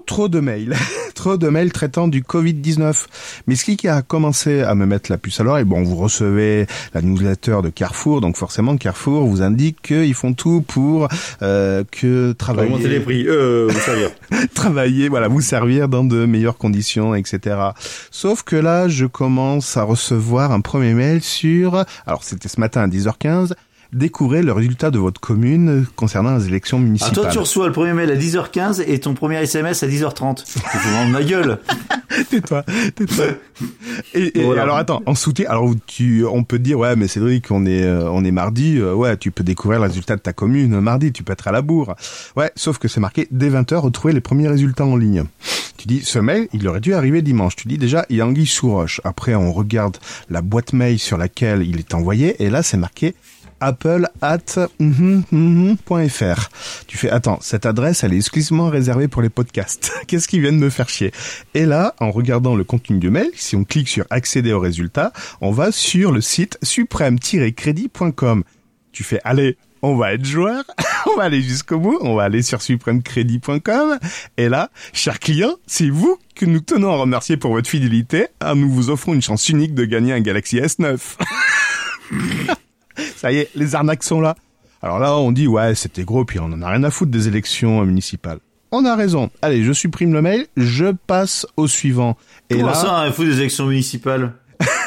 [0.04, 0.74] Trop de mails.
[1.14, 3.06] trop de mails traitant du Covid-19.
[3.46, 6.66] Mais ce qui a commencé à me mettre la puce à l'oreille, bon, vous recevez
[6.94, 11.08] la newsletter de Carrefour, donc forcément Carrefour vous indique qu'ils font tout pour
[11.42, 14.08] euh, que travailler, Remonter les prix, euh, vous savez.
[14.54, 17.56] travailler, voilà, vous servir dans de meilleures conditions, etc.
[18.10, 22.82] Sauf que là, je commence à recevoir un premier mail sur, alors c'était ce matin
[22.82, 23.52] à 10h15,
[23.96, 27.14] découvrez le résultat de votre commune concernant les élections municipales.
[27.14, 30.44] toi, tu reçois le premier mail à 10h15 et ton premier SMS à 10h30.
[30.44, 31.58] Tu te ma gueule.
[32.30, 33.24] tais-toi, tais-toi.
[34.14, 34.62] Et, et Voilà.
[34.62, 37.82] alors attends, en soutien, alors tu, on peut te dire ouais, mais Cédric, on est,
[37.82, 41.12] euh, on est mardi, euh, ouais, tu peux découvrir le résultat de ta commune mardi,
[41.12, 41.94] tu peux être à la bourre.
[42.36, 45.24] Ouais, sauf que c'est marqué dès 20h, retrouver les premiers résultats en ligne.
[45.78, 47.54] Tu dis, ce mail, il aurait dû arriver dimanche.
[47.56, 49.00] Tu dis déjà, il y a anguille sous roche.
[49.04, 49.98] Après, on regarde
[50.30, 53.14] la boîte mail sur laquelle il est envoyé, et là, c'est marqué
[53.66, 54.38] apple at
[56.08, 56.50] fr.
[56.86, 59.92] Tu fais, attends, cette adresse, elle est exclusivement réservée pour les podcasts.
[60.06, 61.12] Qu'est-ce qui vient de me faire chier?
[61.54, 65.12] Et là, en regardant le contenu du mail, si on clique sur accéder aux résultats,
[65.40, 68.44] on va sur le site suprême-crédit.com.
[68.92, 70.64] Tu fais, allez, on va être joueur,
[71.06, 73.98] on va aller jusqu'au bout, on va aller sur suprêmecrédit.com.
[74.36, 78.28] Et là, chers clients, c'est vous que nous tenons à remercier pour votre fidélité.
[78.38, 80.98] Ah, nous vous offrons une chance unique de gagner un Galaxy S9.
[83.16, 84.36] Ça y est, les arnaques sont là.
[84.82, 87.28] Alors là, on dit, ouais, c'était gros, puis on en a rien à foutre des
[87.28, 88.38] élections municipales.
[88.72, 89.30] On a raison.
[89.42, 92.16] Allez, je supprime le mail, je passe au suivant.
[92.50, 94.32] Et Comment là, ça, un fou des élections municipales?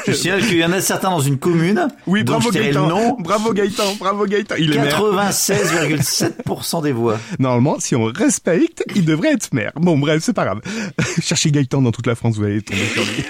[0.10, 1.88] Je signale qu'il y en a certains dans une commune.
[2.08, 3.16] oui, dont bravo je tairai le Gaëtan, nom.
[3.20, 5.00] bravo Gaëtan, bravo Gaëtan, il est maire.
[5.02, 7.18] 96,7% des voix.
[7.40, 9.72] Normalement, si on respecte, il devrait être maire.
[9.76, 10.62] Bon, bref, c'est pas grave.
[11.22, 13.24] Cherchez Gaëtan dans toute la France, vous allez tomber sur lui.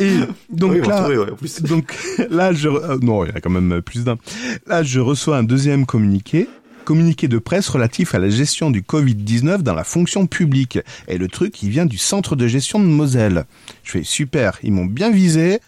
[0.00, 0.12] Et
[0.50, 1.60] donc Oui, là, retrouver, ouais, en plus.
[1.62, 1.92] donc
[2.30, 4.16] là, je re- euh, non, il y en a quand même plus d'un.
[4.66, 6.48] Là, je reçois un deuxième communiqué.
[6.88, 10.78] Communiqué de presse relatif à la gestion du Covid-19 dans la fonction publique.
[11.06, 13.44] Et le truc, il vient du centre de gestion de Moselle.
[13.84, 15.60] Je fais super, ils m'ont bien visé.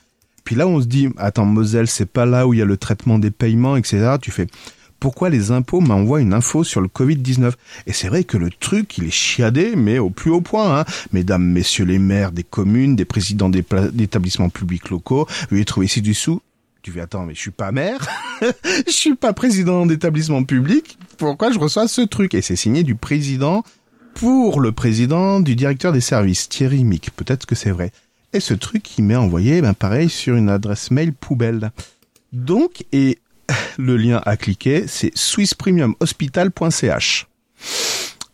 [0.45, 2.79] Puis là, on se dit, attends, Moselle, c'est pas là où il y a le
[2.79, 4.15] traitement des paiements, etc.
[4.19, 4.47] Tu fais,
[4.99, 7.53] pourquoi les impôts m'envoient une info sur le Covid-19
[7.87, 10.81] Et c'est vrai que le truc, il est chiadé, mais au plus haut point.
[10.81, 10.85] Hein.
[11.13, 16.15] Mesdames, messieurs les maires des communes, des présidents d'établissements publics locaux, veuillez trouver ici du
[16.15, 16.41] sous.
[16.83, 18.07] Tu fais, attends, mais je suis pas maire,
[18.87, 22.35] je suis pas président d'établissement public, pourquoi je reçois ce truc?
[22.35, 23.63] Et c'est signé du président
[24.15, 27.11] pour le président du directeur des services, Thierry Mick.
[27.15, 27.93] Peut-être que c'est vrai.
[28.33, 31.73] Et ce truc, il m'est envoyé, ben pareil, sur une adresse mail poubelle.
[32.33, 33.19] Donc, et
[33.79, 37.27] le lien à cliquer, c'est swisspremiumhospital.ch.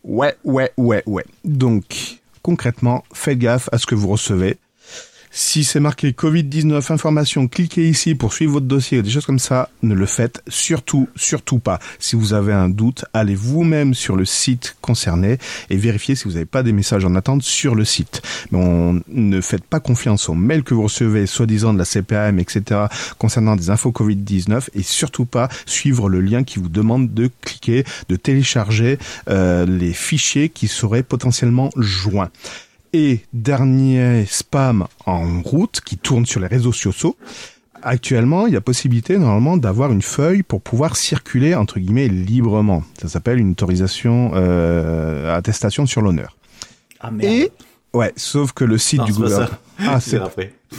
[0.03, 1.25] Ouais, ouais, ouais, ouais.
[1.43, 4.57] Donc, concrètement, faites gaffe à ce que vous recevez.
[5.29, 9.69] Si c'est marqué Covid-19 information, cliquez ici pour suivre votre dossier, des choses comme ça,
[9.83, 11.79] ne le faites surtout, surtout pas.
[11.99, 15.37] Si vous avez un doute, allez vous-même sur le site concerné
[15.69, 18.21] et vérifiez si vous n'avez pas des messages en attente sur le site.
[18.51, 18.59] Mais
[19.07, 22.85] ne faites pas confiance aux mails que vous recevez, soi-disant de la CPAM, etc.,
[23.17, 27.83] concernant des infos Covid-19 et surtout pas suivre le lien qui vous demande de cliquer,
[28.09, 28.97] de télécharger
[29.29, 32.29] euh, les fichiers qui seraient potentiellement joints.
[32.93, 37.15] Et dernier spam en route qui tourne sur les réseaux sociaux.
[37.83, 42.83] Actuellement, il y a possibilité normalement d'avoir une feuille pour pouvoir circuler entre guillemets librement.
[42.99, 46.35] Ça s'appelle une autorisation euh, attestation sur l'honneur.
[46.99, 47.31] Ah merde.
[47.31, 47.51] Et
[47.93, 49.49] ouais, sauf que le site Non, du gouvernement.
[49.79, 50.19] Ah, C'est.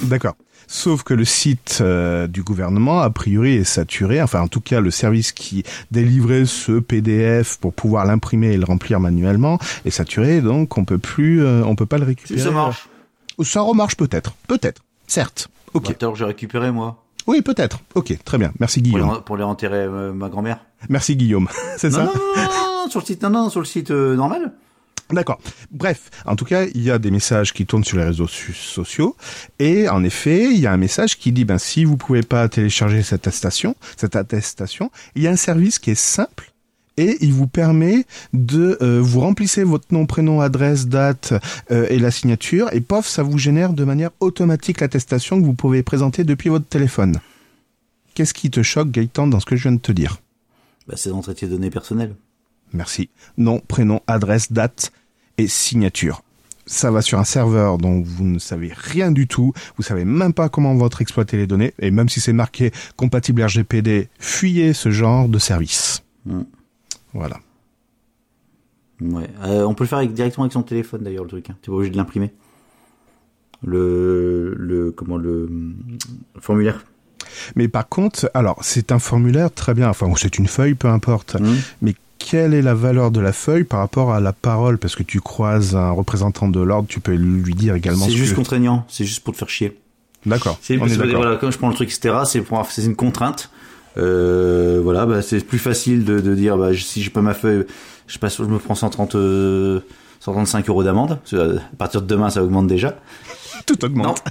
[0.03, 0.35] D'accord.
[0.71, 4.21] Sauf que le site euh, du gouvernement, a priori, est saturé.
[4.21, 8.65] Enfin, en tout cas, le service qui délivrait ce PDF pour pouvoir l'imprimer et le
[8.67, 12.41] remplir manuellement est saturé, donc on peut plus, euh, on peut pas le Si récupérer.
[12.41, 12.87] ça marche.
[13.43, 15.49] Ça remarche peut-être, peut-être, certes.
[15.73, 15.97] Ok.
[16.01, 17.03] Bah, j'ai récupéré, moi.
[17.27, 17.81] Oui, peut-être.
[17.95, 18.53] Ok, très bien.
[18.61, 19.15] Merci Pour Guillaume.
[19.15, 20.59] les, pour les enterrer euh, ma grand-mère.
[20.91, 21.49] Merci Guillaume.
[21.79, 23.67] C'est Non, ça non, non, non, non, non, sur le site, non, non, sur le
[23.67, 24.53] site euh, normal.
[25.11, 25.41] D'accord.
[25.71, 29.17] Bref, en tout cas, il y a des messages qui tournent sur les réseaux sociaux
[29.59, 32.49] et en effet, il y a un message qui dit ben si vous pouvez pas
[32.49, 36.53] télécharger cette attestation, cette attestation, il y a un service qui est simple
[36.99, 38.05] et il vous permet
[38.35, 41.33] de euh, vous remplissez votre nom, prénom, adresse, date
[41.71, 45.55] euh, et la signature et pof, ça vous génère de manière automatique l'attestation que vous
[45.55, 47.21] pouvez présenter depuis votre téléphone.
[48.15, 50.19] Qu'est-ce qui te choque Gaëtan dans ce que je viens de te dire?
[50.89, 52.15] Bah, c'est d'entrer tes données personnelles.
[52.73, 53.11] Merci.
[53.37, 54.93] Nom, prénom, adresse, date
[55.39, 56.23] et signature.
[56.67, 60.35] Ça va sur un serveur dont vous ne savez rien du tout, vous savez même
[60.35, 64.91] pas comment votre exploiter les données, et même si c'est marqué compatible RGPD, fuyez ce
[64.91, 66.03] genre de service.
[66.27, 66.43] Mm.
[67.15, 67.41] Voilà.
[69.01, 69.31] Ouais.
[69.45, 71.49] Euh, on peut le faire avec, directement avec son téléphone, d'ailleurs, le truc.
[71.49, 71.57] Hein.
[71.63, 72.33] T'es pas obligé de l'imprimer.
[73.65, 76.85] Le, le, comment, le, le formulaire.
[77.57, 81.41] Mais par contre, alors c'est un formulaire très bien, enfin c'est une feuille, peu importe.
[81.41, 81.57] Mm.
[81.83, 84.79] Mais quelle est la valeur de la feuille par rapport à la parole?
[84.79, 88.05] Parce que tu croises un représentant de l'ordre, tu peux lui dire également.
[88.07, 89.79] C'est ce juste que- contraignant, c'est juste pour te faire chier.
[90.27, 90.59] D'accord.
[90.61, 92.15] C'est voilà, quand je prends le truc, etc.
[92.27, 93.51] C'est pour c'est une contrainte.
[93.97, 97.35] Euh, voilà, bah, c'est plus facile de, de dire bah, je- si j'ai pas ma
[97.35, 97.65] feuille,
[98.07, 99.81] je passe, je me prends 130, euh,
[100.21, 101.19] 135 euros d'amende.
[101.33, 102.97] À partir de demain, ça augmente déjà.
[103.69, 104.23] Tout Non, augmente.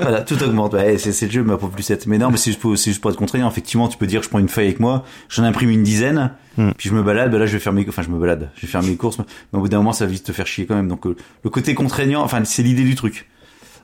[0.00, 0.72] voilà, tout augmente.
[0.74, 2.06] Ouais, c'est c'est le jeu, ma pauvre Lucette.
[2.06, 3.48] Mais non, mais c'est juste, pour- c'est juste pour être contraignant.
[3.48, 6.70] Effectivement, tu peux dire, je prends une feuille avec moi, j'en imprime une dizaine, Hmm.
[6.76, 7.30] puis je me balade.
[7.30, 9.18] Bah là, je vais faire mes, enfin, je me balade, je vais faire mes courses.
[9.18, 10.88] Mais au bout d'un moment, ça va vite te faire chier quand même.
[10.88, 13.28] Donc, euh, le côté contraignant, enfin, c'est l'idée du truc.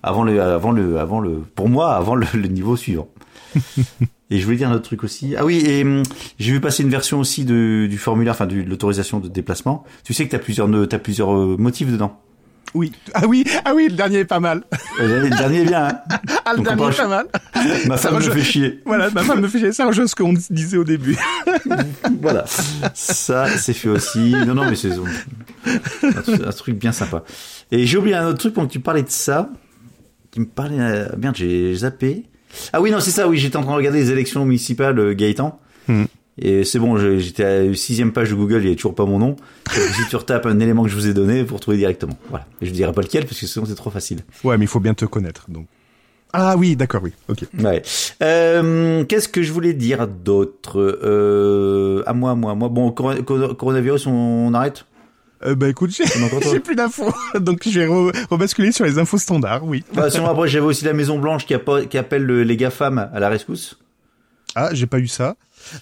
[0.02, 3.08] Avant le, avant le, avant le, pour moi, avant le, le niveau suivant.
[4.30, 5.34] et je voulais dire un autre truc aussi.
[5.36, 6.02] Ah oui, et hum,
[6.38, 9.84] j'ai vu passer une version aussi de, du formulaire, enfin, de l'autorisation de déplacement.
[10.04, 12.18] Tu sais que t'as plusieurs, t'as plusieurs euh, motifs dedans.
[12.74, 12.92] Oui.
[13.14, 14.62] Ah oui, ah oui, le dernier est pas mal.
[14.98, 15.88] Le dernier est bien.
[15.88, 15.98] Hein
[16.44, 17.26] Ah, le Donc, dernier est pas mal.
[17.86, 18.80] Ma Ça femme me fait chier.
[18.86, 19.72] Voilà, ma femme me fait chier.
[19.72, 21.16] Ça rejoint ce qu'on disait au début.
[22.20, 22.44] Voilà.
[22.94, 24.30] Ça, c'est fait aussi.
[24.46, 27.24] Non, non, mais c'est un, truc- un truc bien sympa.
[27.70, 29.50] Et j'ai oublié un autre truc pendant que tu parlais de ça.
[30.30, 30.80] Qui me parlait.
[30.80, 32.24] euh, Merde, j'ai zappé.
[32.72, 35.14] Ah oui, non, c'est ça, oui, j'étais en train de regarder les élections municipales, euh,
[35.14, 35.60] Gaëtan.
[35.88, 36.04] Hmm.
[36.38, 39.04] Et c'est bon, j'étais à la sixième page de Google, il n'y a toujours pas
[39.04, 39.36] mon nom.
[39.70, 42.16] Si tu retapes un élément que je vous ai donné, vous retrouvez directement.
[42.30, 42.46] Voilà.
[42.60, 44.20] Et je dirai pas lequel, parce que sinon c'est trop facile.
[44.44, 45.66] Ouais, mais il faut bien te connaître, donc.
[46.34, 47.12] Ah oui, d'accord, oui.
[47.28, 47.44] Ok.
[47.62, 47.82] Ouais.
[48.22, 50.78] Euh, Qu'est-ce que je voulais dire d'autre?
[51.02, 52.68] Euh, À moi, à moi, à moi.
[52.70, 54.86] Bon, cor- cor- coronavirus, on, arrête?
[55.44, 59.64] Euh, bah écoute, j'ai plus d'infos, donc je vais re- rebasculer sur les infos standards,
[59.64, 59.84] oui.
[59.92, 63.28] Bah, sinon, après, j'avais aussi la Maison Blanche qui, appelle le- les GAFAM à la
[63.28, 63.78] rescousse.
[64.54, 65.36] Ah, j'ai pas eu ça.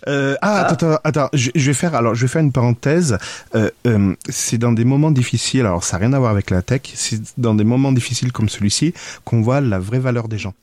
[0.09, 0.67] Euh, ah, Ah.
[0.67, 3.19] attends, attends, attends, je, je vais faire, alors, je vais faire une parenthèse.
[3.55, 6.63] Euh, euh, c'est dans des moments difficiles, alors ça n'a rien à voir avec la
[6.63, 10.55] tech, c'est dans des moments difficiles comme celui-ci qu'on voit la vraie valeur des gens.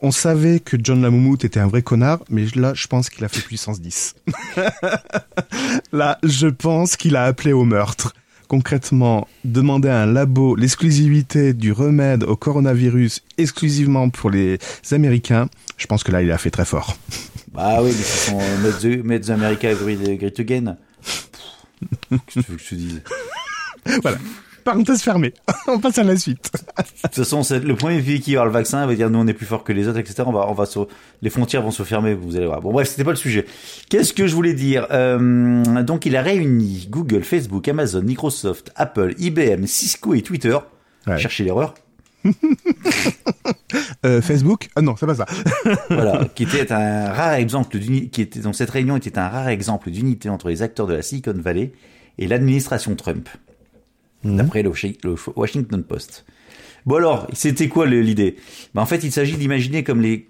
[0.00, 3.28] On savait que John Lamoumout était un vrai connard, mais là, je pense qu'il a
[3.28, 4.14] fait puissance 10.
[5.92, 8.14] là, je pense qu'il a appelé au meurtre.
[8.46, 14.58] Concrètement, demander à un labo l'exclusivité du remède au coronavirus exclusivement pour les
[14.92, 16.96] Américains, je pense que là, il a fait très fort.
[17.58, 20.76] Bah oui, mais ce sont euh, Made the, Made the America Great, Great Again.
[22.08, 23.02] Qu'est-ce que tu veux que je te dise?
[24.02, 24.18] Voilà.
[24.62, 25.34] Parenthèse fermée.
[25.66, 26.52] on passe à la suite.
[26.52, 29.26] De toute façon, c'est le premier pays qui avoir le vaccin va dire nous on
[29.26, 30.22] est plus fort que les autres, etc.
[30.26, 30.78] On va, on va se,
[31.20, 32.60] les frontières vont se fermer, vous allez voir.
[32.60, 33.44] Bon bref, c'était pas le sujet.
[33.90, 34.86] Qu'est-ce que je voulais dire?
[34.92, 40.56] Euh, Donc il a réuni Google, Facebook, Amazon, Microsoft, Apple, IBM, Cisco et Twitter.
[41.08, 41.18] Ouais.
[41.18, 41.74] Cherchez l'erreur.
[44.06, 44.68] Euh, Facebook?
[44.76, 45.26] Ah non, c'est pas ça.
[45.90, 49.48] voilà, qui était un rare exemple d'unité, qui était, donc cette réunion était un rare
[49.48, 51.72] exemple d'unité entre les acteurs de la Silicon Valley
[52.18, 53.28] et l'administration Trump,
[54.24, 56.24] d'après le, Washi- le Washington Post.
[56.86, 58.36] Bon alors, c'était quoi l'idée?
[58.74, 60.28] Ben, En fait, il s'agit d'imaginer comme les,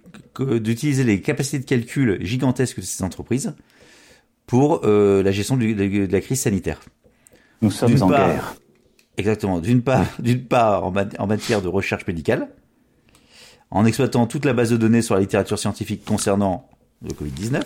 [0.60, 3.54] d'utiliser les capacités de calcul gigantesques de ces entreprises
[4.46, 6.80] pour euh, la gestion du- de, de la crise sanitaire.
[7.62, 8.54] Nous sommes en part- guerre.
[9.18, 9.58] Exactement.
[9.60, 12.48] D'une part, d'une part en, ma- en matière de recherche médicale,
[13.70, 16.68] en exploitant toute la base de données sur la littérature scientifique concernant
[17.02, 17.60] le Covid-19,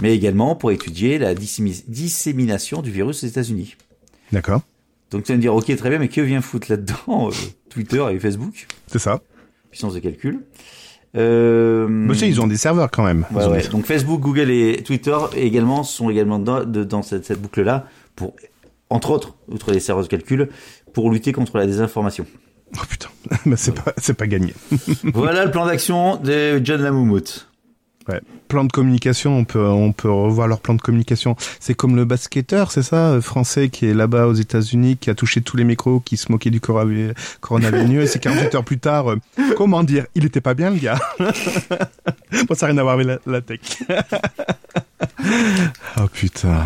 [0.00, 3.76] mais également pour étudier la dissémi- dissémination du virus aux États-Unis.
[4.32, 4.62] D'accord.
[5.10, 7.32] Donc tu vas me dire, ok, très bien, mais que vient foutre là-dedans euh,
[7.68, 8.66] Twitter et Facebook?
[8.86, 9.20] C'est ça.
[9.70, 10.40] Puissance de calcul.
[11.16, 13.26] Euh, sais, ils ont des serveurs quand même.
[13.32, 13.62] Ouais, ouais.
[13.62, 18.34] des- Donc Facebook, Google et Twitter également sont également dans cette, cette boucle-là pour,
[18.90, 20.48] entre autres, outre les serveurs de calcul,
[20.92, 22.26] pour lutter contre la désinformation.
[22.76, 23.08] Oh putain,
[23.46, 24.54] bah, c'est pas, c'est pas gagné.
[25.14, 27.46] voilà le plan d'action de John Lamoumout.
[28.08, 28.20] Ouais.
[28.48, 31.36] Plan de communication, on peut, on peut revoir leur plan de communication.
[31.60, 35.14] C'est comme le basketteur, c'est ça, euh, français qui est là-bas aux États-Unis, qui a
[35.14, 38.78] touché tous les micros, qui se moquait du coronavirus, coronavirus, et c'est 48 heures plus
[38.78, 39.16] tard, euh,
[39.56, 40.98] comment dire, il était pas bien le gars.
[41.20, 43.60] bon, ça n'a rien à voir avec la, la tech.
[45.98, 46.56] oh putain.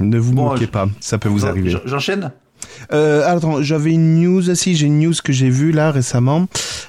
[0.00, 1.76] Ne vous Bon, moquez je- pas, ça peut vous arriver.
[1.84, 2.32] J'enchaîne
[2.92, 6.46] Euh, attends, j'avais une news, ah, si j'ai une news que j'ai vue là récemment.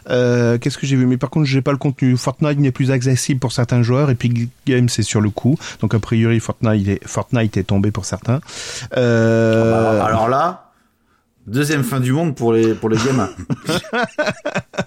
[0.10, 1.06] Euh, Qu'est-ce que j'ai vu?
[1.06, 2.16] Mais par contre, j'ai pas le contenu.
[2.18, 5.58] Fortnite n'est plus accessible pour certains joueurs et Epic Games c'est sur le coup.
[5.82, 8.40] Donc a priori, Fortnite est, Fortnite est tombé pour certains.
[8.98, 10.72] Euh, alors, alors là,
[11.48, 13.30] deuxième fin du monde pour les, pour les gamins.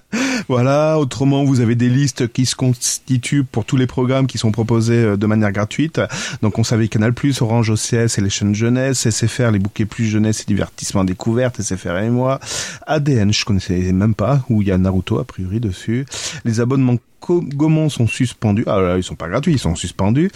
[0.49, 0.99] Voilà.
[0.99, 4.95] Autrement, vous avez des listes qui se constituent pour tous les programmes qui sont proposés
[5.05, 6.01] euh, de manière gratuite.
[6.43, 10.41] Donc on savait Canal+, Orange, OCS et les chaînes jeunesse, SFR, les bouquets plus jeunesse
[10.43, 12.41] et divertissement découverte, SFR et moi,
[12.87, 16.07] ADN, je connaissais même pas, où il y a Naruto a priori dessus.
[16.45, 16.97] Les abonnements
[17.29, 18.65] Gaumont sont suspendus.
[18.67, 20.31] Ah là, ils sont pas gratuits, ils sont suspendus.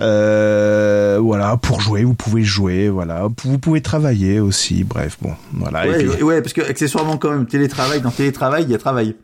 [0.00, 3.28] Euh, voilà, pour jouer, vous pouvez jouer, voilà.
[3.44, 5.86] Vous pouvez travailler aussi, bref, bon, voilà.
[5.86, 8.78] Et ouais, puis- ouais, parce que accessoirement quand même, télétravail, dans télétravail, il y a
[8.78, 9.14] travail.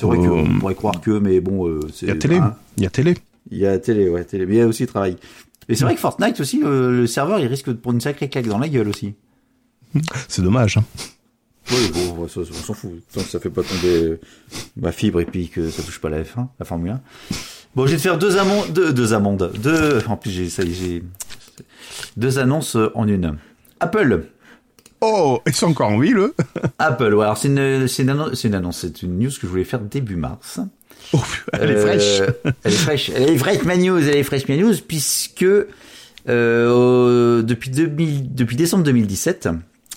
[0.00, 2.56] C'est vrai Euh, qu'on pourrait croire que, mais bon, euh, il y a télé, hein,
[2.78, 3.14] il y a télé.
[3.50, 5.18] Il y a télé, ouais, télé, mais il y a aussi travail.
[5.68, 8.30] Et c'est vrai que Fortnite aussi, euh, le serveur, il risque de prendre une sacrée
[8.30, 9.12] claque dans la gueule aussi.
[10.26, 10.78] C'est dommage.
[10.78, 10.84] Hein.
[11.70, 12.90] Oui, bon, ça, on s'en fout.
[13.12, 14.18] Tant que ça fait pas tomber
[14.76, 17.00] ma fibre et puis que ça touche pas la F1, la Formule 1.
[17.76, 19.08] Bon, je vais te faire deux amondes, deux, deux
[19.62, 21.02] deux, en plus ça j'ai,
[22.16, 23.36] deux annonces en une.
[23.80, 24.24] Apple.
[25.00, 26.34] Oh, ils sont encore en vie, le
[26.78, 29.38] Apple, ouais, alors c'est une, c'est une annonce, c'est une annonce, c'est une news que
[29.42, 30.60] je voulais faire début mars.
[31.12, 31.18] Oh,
[31.54, 32.22] elle est Euh, fraîche.
[32.64, 33.10] elle est fraîche.
[33.14, 35.44] Elle est fraîche ma news, elle est fraîche ma news, puisque
[36.28, 39.48] euh, depuis, 2000, depuis décembre 2017,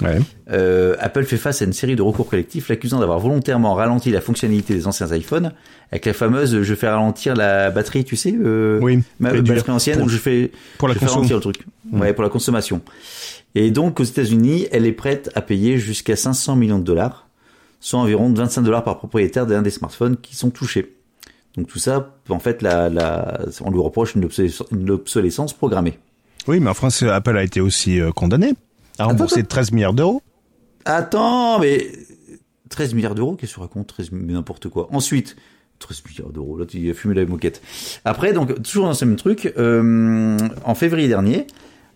[0.01, 0.19] Ouais.
[0.51, 4.21] euh, Apple fait face à une série de recours collectifs l'accusant d'avoir volontairement ralenti la
[4.21, 5.51] fonctionnalité des anciens iPhones
[5.91, 8.33] avec la fameuse je fais ralentir la batterie, tu sais,
[8.81, 11.57] Oui, ma batterie ancienne, Pour- je fais, pour la je fais ralentir le truc.
[11.91, 12.81] Ouais, pour la consommation.
[13.55, 17.27] Et donc aux États-Unis, elle est prête à payer jusqu'à 500 millions de dollars,
[17.79, 20.95] soit environ 25 dollars par propriétaire d'un des smartphones qui sont touchés.
[21.55, 25.99] Donc tout ça, en fait, la, la, on lui reproche une obsolescence, une obsolescence programmée.
[26.47, 28.53] Oui, mais en France, Apple a été aussi euh, condamné
[28.97, 30.21] à rembourser 13 milliards d'euros.
[30.85, 31.87] Attends, mais
[32.69, 33.87] 13 milliards d'euros, qu'est-ce que tu racontes?
[33.87, 34.87] 13 mais n'importe quoi.
[34.91, 35.35] Ensuite,
[35.79, 37.61] 13 milliards d'euros, là tu as fumé la moquette.
[38.03, 41.47] Après, donc toujours dans ce même truc, euh, en février dernier,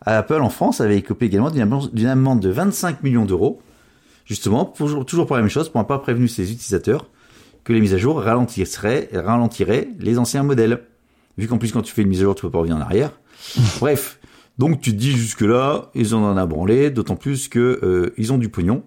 [0.02, 3.62] Apple en France avait écopé également d'une amende, de 25 millions d'euros,
[4.26, 7.10] justement, pour, toujours pour la même chose, pour n'avoir pas prévenu ses utilisateurs
[7.64, 10.84] que les mises à jour ralentiraient, ralentiraient les anciens modèles.
[11.38, 12.82] Vu qu'en plus quand tu fais une mise à jour, tu peux pas revenir en
[12.82, 13.12] arrière.
[13.80, 14.20] Bref,
[14.58, 18.32] donc tu te dis jusque là, ils en ont branlé, d'autant plus que euh, ils
[18.32, 18.84] ont du pognon.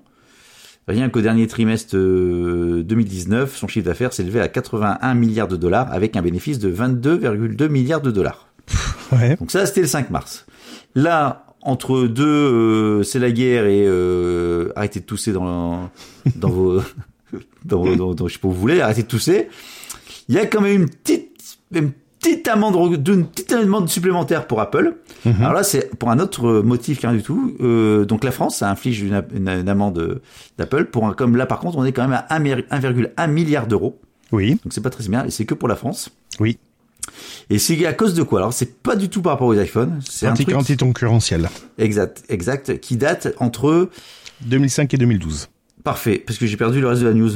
[0.88, 5.92] Rien qu'au dernier trimestre euh, 2019, son chiffre d'affaires s'élevait à 81 milliards de dollars
[5.92, 8.48] avec un bénéfice de 22,2 milliards de dollars.
[9.12, 9.36] Ouais.
[9.36, 10.46] Donc ça, c'était le 5 mars.
[10.94, 15.90] Là, entre deux, euh, c'est la guerre et euh, arrêtez de tousser dans,
[16.36, 16.80] dans vos,
[17.64, 19.48] dans, vos- dans- dans- je sais pas où vous voulez, arrêtez de tousser.
[20.28, 22.76] Il y a quand même une petite, une petite amende,
[23.08, 24.96] une petite amende supplémentaire pour Apple.
[25.24, 27.56] Alors là, c'est pour un autre motif qu'un du tout.
[27.60, 30.20] Euh, donc la France, ça inflige une, une- une amende
[30.56, 33.66] d'Apple pour un, comme là par contre, on est quand même à 1,1 1,1 milliard
[33.66, 33.98] d'euros.
[34.32, 36.10] Oui, Donc c'est pas très bien et c'est que pour la France.
[36.38, 36.58] oui.
[37.50, 38.40] Et c'est à cause de quoi?
[38.40, 40.00] Alors c'est pas du tout par rapport aux iPhones.
[40.08, 41.48] C'est un truc anticoncurrentiel.
[41.78, 43.88] exact, exact, qui date entre
[44.42, 45.48] 2005 et 2012.
[45.84, 47.32] parfait, parce que j'ai perdu le reste de la news.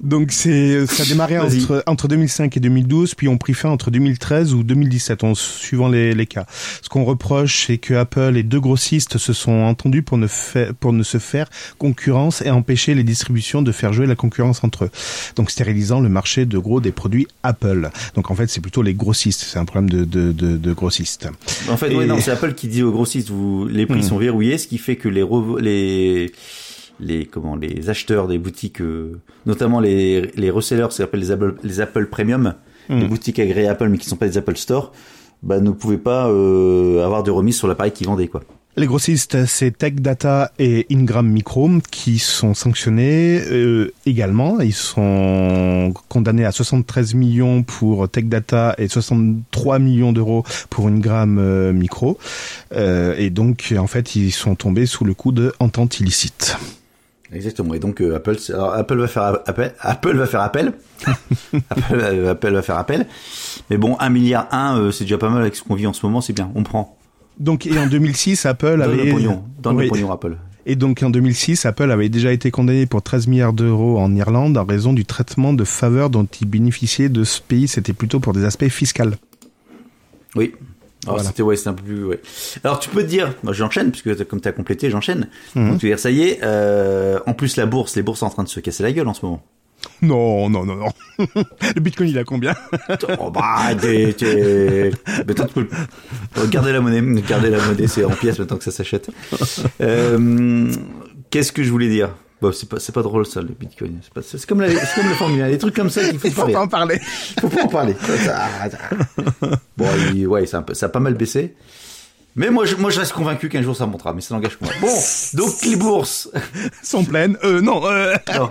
[0.00, 1.62] Donc c'est ça a démarré Vas-y.
[1.62, 5.88] entre entre 2005 et 2012, puis on pris fin entre 2013 ou 2017, en suivant
[5.88, 6.46] les, les cas.
[6.82, 10.74] Ce qu'on reproche, c'est que Apple et deux grossistes se sont entendus pour ne faire
[10.74, 11.48] pour ne se faire
[11.78, 14.90] concurrence et empêcher les distributions de faire jouer la concurrence entre eux.
[15.36, 17.90] Donc stérilisant le marché de gros des produits Apple.
[18.14, 19.42] Donc en fait, c'est plutôt les grossistes.
[19.46, 21.28] C'est un problème de de, de, de grossistes.
[21.68, 24.02] En fait, Et- ouais, non, c'est Apple qui dit aux grossistes, vous, les prix Hmm.
[24.02, 25.24] sont verrouillés, ce qui fait que les
[25.60, 26.32] les
[27.00, 31.30] les comment les acheteurs des boutiques, euh, notamment les les resellers, ce qu'on appelle les
[31.30, 32.54] Apple les Apple Premium,
[32.90, 32.98] Hmm.
[32.98, 34.92] les boutiques agréées Apple mais qui sont pas des Apple Store,
[35.44, 38.42] bah ne pouvaient pas euh, avoir de remise sur l'appareil qu'ils vendaient quoi.
[38.76, 44.60] Les grossistes, c'est Tech Data et Ingram Micro qui sont sanctionnés euh, également.
[44.60, 51.38] Ils sont condamnés à 73 millions pour Tech Data et 63 millions d'euros pour Ingram
[51.38, 52.16] euh, Micro.
[52.72, 56.56] Euh, et donc, en fait, ils sont tombés sous le coup de entente illicite.
[57.32, 57.74] Exactement.
[57.74, 59.74] Et donc euh, Apple, alors, Apple va faire appel.
[59.80, 60.72] Apple va faire appel.
[61.70, 63.06] Apple, va- Apple va faire appel.
[63.70, 66.04] Mais bon, 1 milliard 1, c'est déjà pas mal avec ce qu'on vit en ce
[66.04, 66.50] moment, c'est bien.
[66.54, 66.96] On prend.
[67.38, 69.04] Donc, et en 2006, Apple avait...
[69.04, 69.44] le pognon.
[69.62, 69.84] Donne Oui.
[69.84, 70.36] le pognon Apple.
[70.66, 74.58] Et donc en 2006, Apple avait déjà été condamné pour 13 milliards d'euros en Irlande
[74.58, 77.66] en raison du traitement de faveurs dont il bénéficiait de ce pays.
[77.66, 79.04] C'était plutôt pour des aspects fiscaux.
[80.36, 80.52] Oui.
[81.04, 81.28] Alors Voilà.
[81.30, 82.20] c'était ouais, c'était un peu plus ouais.
[82.62, 85.28] Alors tu peux te dire, moi j'enchaîne puisque comme tu as complété, j'enchaîne.
[85.54, 85.70] Mhm.
[85.70, 88.26] Donc tu veux dire ça y est, euh, en plus la bourse, les bourses sont
[88.26, 89.42] en train de se casser la gueule en ce moment.
[90.02, 90.88] Non, non, non, non.
[91.74, 92.54] le Bitcoin, il a combien
[93.18, 94.14] oh bah t'es
[95.26, 95.66] mais toi, tu peux
[96.36, 99.08] le- garder la monnaie, garder la monnaie, c'est en pièces maintenant que ça s'achète.
[99.80, 100.70] Euh,
[101.30, 102.10] qu'est-ce que je voulais dire?
[102.42, 103.98] Bon, c'est pas c'est pas drôle ça le Bitcoin.
[104.02, 106.18] C'est pas c'est comme la c'est comme la Formule 1, des trucs comme ça qu'il
[106.18, 106.56] faut Il faut rire.
[106.58, 106.98] pas en parler.
[107.40, 107.94] faut pas en parler.
[109.76, 111.54] Bon, il- ouais, ça a, un peu- ça a pas mal baissé.
[112.36, 114.64] Mais moi, je, moi, je reste convaincu qu'un jour ça montera, mais ça n'engage que
[114.64, 114.72] moi.
[114.80, 114.96] Bon,
[115.34, 116.30] donc les bourses,
[116.82, 117.36] Sont pleines.
[117.42, 118.50] Euh, non, euh, Non.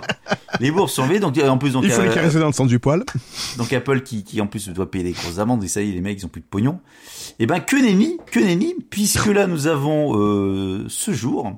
[0.60, 2.52] les bourses sont levées, donc en plus donc, il faut les euh, caresser dans le
[2.52, 3.04] sens du poil.
[3.56, 5.92] donc Apple qui, qui en plus doit payer des grosses amendes et ça y est,
[5.94, 6.78] les mecs ils ont plus de pognon.
[7.38, 11.50] Et ben que nenni, que nenni, puisque là nous avons euh, ce jour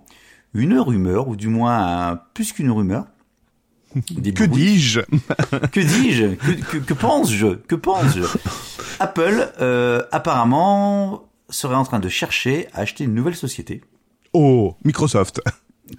[0.55, 3.05] une rumeur ou du moins un- plus qu'une rumeur.
[4.11, 5.01] Des Que dis-je?
[5.73, 6.35] Que dis-je?
[6.35, 7.47] Que, que, que pense-je?
[7.69, 8.23] Que pense-je?
[9.01, 13.83] Apple, euh, apparemment, serait en train de chercher à acheter une nouvelle société
[14.33, 15.43] Oh, Microsoft.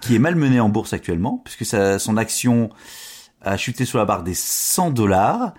[0.00, 2.70] qui est malmenée en bourse actuellement, puisque sa, son action
[3.42, 5.54] a chuté sur la barre des 100 dollars.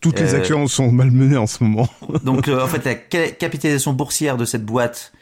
[0.00, 1.88] Toutes les Euh, actions sont malmenées en ce moment.
[2.24, 5.12] Donc euh, en fait la ca- capitalisation boursière de cette boîte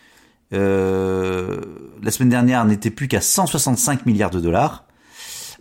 [0.53, 1.61] euh,
[2.03, 4.84] la semaine dernière n'était plus qu'à 165 milliards de dollars,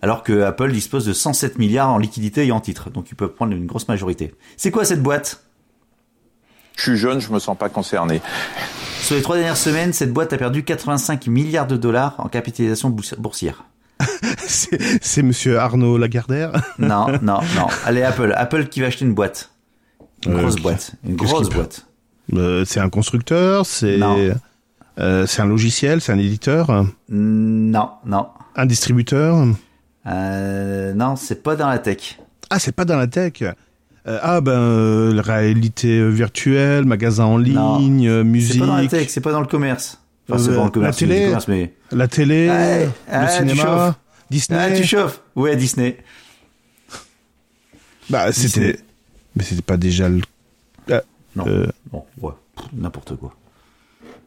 [0.02, 2.90] alors que Apple dispose de 107 milliards en liquidité et en titres.
[2.90, 4.34] Donc ils peuvent prendre une grosse majorité.
[4.58, 5.44] C'est quoi cette boîte?
[6.76, 8.22] Je suis jeune, je me sens pas concerné.
[9.00, 12.90] Sur les trois dernières semaines, cette boîte a perdu 85 milliards de dollars en capitalisation
[12.90, 13.64] boursi- boursière.
[14.48, 16.52] C'est monsieur Arnaud Lagardère?
[16.80, 17.68] Non, non, non.
[17.86, 19.52] Allez Apple, Apple qui va acheter une boîte,
[20.26, 21.86] une Euh, grosse boîte, une grosse boîte.
[22.34, 24.18] Euh, c'est un constructeur, c'est Non.
[25.00, 29.46] Euh, c'est un logiciel, c'est un éditeur, Non, non, un distributeur.
[30.08, 32.20] euh, non, c'est pas dans la tech.
[32.50, 33.42] Ah, c'est pas dans la tech.
[34.06, 37.78] Euh, ah ben euh, réalité virtuelle, magasin en Non.
[37.80, 40.00] ligne, euh, C'est musique, pas dans la tech, c'est pas dans le commerce.
[40.30, 41.26] Enfin, c'est Euh, pas dans le la commerce, c'est télé.
[41.26, 41.74] commerce, mais...
[41.92, 43.96] la télé, Ouais, le ah, tu cinéma, chauffes.
[44.30, 44.60] Disney.
[44.62, 45.98] Ah, tu chauffes Ouais, Disney.
[48.10, 48.78] Bah c'était,
[49.36, 50.20] mais c'était pas déjà le.
[51.36, 51.46] Non.
[51.48, 52.34] Euh, Bon, ouais,
[52.74, 53.34] n'importe quoi.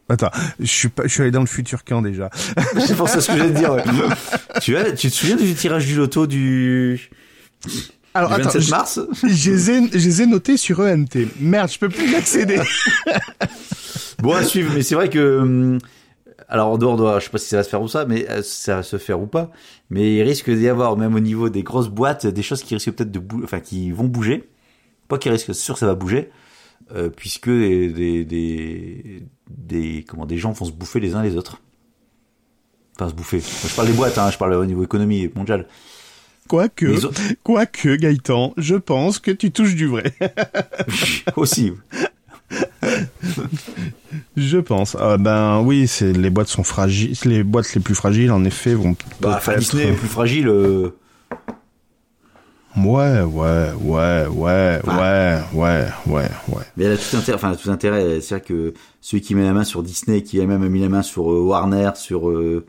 [0.09, 0.31] Attends,
[0.61, 2.31] je suis pas, je suis allé dans le futur quand déjà.
[2.87, 3.73] C'est pour ça ce que j'ai de dire.
[3.75, 3.83] ouais.
[4.63, 7.11] tu, as, tu te souviens du tirage du loto du,
[8.15, 9.01] Alors du attends, 27 je- mars?
[9.25, 11.09] je les ai, je les ai notés sur ENT.
[11.41, 12.61] Merde, je peux plus y accéder.
[14.21, 15.39] Bon, à suivre, mais c'est vrai que...
[15.41, 15.79] hum,
[16.49, 17.19] Alors, en dehors de...
[17.21, 18.99] Je sais pas si ça va se faire ou ça, mais euh, ça va se
[18.99, 19.51] faire ou pas.
[19.91, 22.93] Mais il risque d'y avoir, même au niveau des grosses boîtes, des choses qui risquent
[22.93, 23.45] peut-être de bouger...
[23.45, 24.49] Enfin, qui vont bouger.
[25.09, 26.31] Pas qui risquent, c'est sûr que ça va bouger.
[26.95, 31.37] euh, puisque des, des, des, des- comment, des gens vont se bouffer les uns les
[31.37, 31.61] autres.
[32.97, 33.39] Enfin, se bouffer.
[33.39, 35.67] Moi, je parle des boîtes, hein, je parle au niveau économie mondiale.
[36.49, 40.15] Quoique, autres- quoique, Gaëtan, je pense que tu touches du vrai.
[41.37, 41.73] Aussi.
[44.37, 44.97] Je pense.
[45.01, 47.17] Ah ben oui, c'est les boîtes sont fragiles.
[47.25, 48.97] Les boîtes les plus fragiles, en effet, vont.
[49.21, 50.49] Bah, Disney est plus fragile.
[50.49, 50.97] euh,
[52.77, 54.99] Ouais, ouais, ouais, ouais, Ah.
[54.99, 56.63] ouais, ouais, ouais, ouais.
[56.77, 58.21] Mais elle a tout intérêt, enfin, tout intérêt.
[58.21, 61.03] C'est-à-dire que celui qui met la main sur Disney, qui a même mis la main
[61.03, 62.67] sur euh, Warner, sur euh,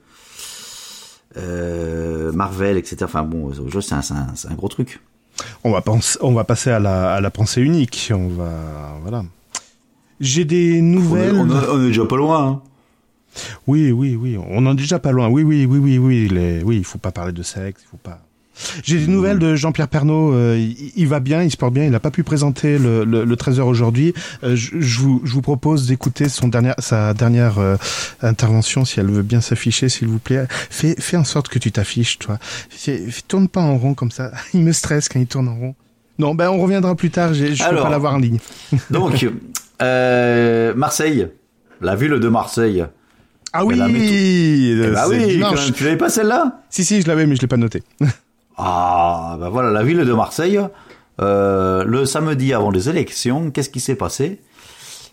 [1.38, 2.97] euh, Marvel, etc.
[3.03, 3.51] Enfin bon,
[3.82, 5.01] c'est un, un, un gros truc.
[5.64, 8.12] On va penser, on va passer à la, à la pensée unique.
[8.16, 9.24] On va, voilà.
[10.20, 11.36] J'ai des nouvelles.
[11.36, 12.47] on est- on est déjà pas loin.
[12.47, 12.62] Hein.
[13.68, 14.38] Oui, oui, oui.
[14.49, 15.28] On en est déjà pas loin.
[15.28, 16.28] Oui, oui, oui, oui, oui.
[16.28, 16.64] Les...
[16.64, 17.82] Oui, il faut pas parler de sexe.
[17.86, 18.20] Il faut pas.
[18.84, 20.34] J'ai des nouvelles de Jean-Pierre Pernaud.
[20.34, 21.84] euh, il, il va bien, il se porte bien.
[21.84, 24.14] Il n'a pas pu présenter le, le, le 13h aujourd'hui.
[24.43, 27.76] Euh, je, je vous, je vous propose d'écouter son dernière, sa dernière euh,
[28.22, 30.47] intervention, si elle veut bien s'afficher, s'il vous plaît.
[30.49, 32.38] Fais, fais en sorte que tu t'affiches, toi.
[32.70, 34.32] Fais- tourne pas en rond comme ça.
[34.53, 35.76] Il me stresse quand il tourne en rond.
[36.20, 37.34] Non, ben on reviendra plus tard.
[37.34, 37.84] Je peux Alors.
[37.84, 38.39] pas l'avoir en ligne.
[38.89, 39.28] Donc,
[39.82, 41.28] euh, Marseille,
[41.82, 42.84] la ville de Marseille.
[43.53, 45.55] Ah oui, la euh, Eh bah oui, dimanche.
[45.55, 45.74] quand même.
[45.74, 46.62] tu l'avais pas celle-là?
[46.70, 47.84] Si, si, je l'avais, mais je l'ai pas noté.
[48.58, 50.60] Ah, bah voilà, la ville de Marseille.
[51.20, 54.39] Euh, le samedi avant les élections, qu'est-ce qui s'est passé?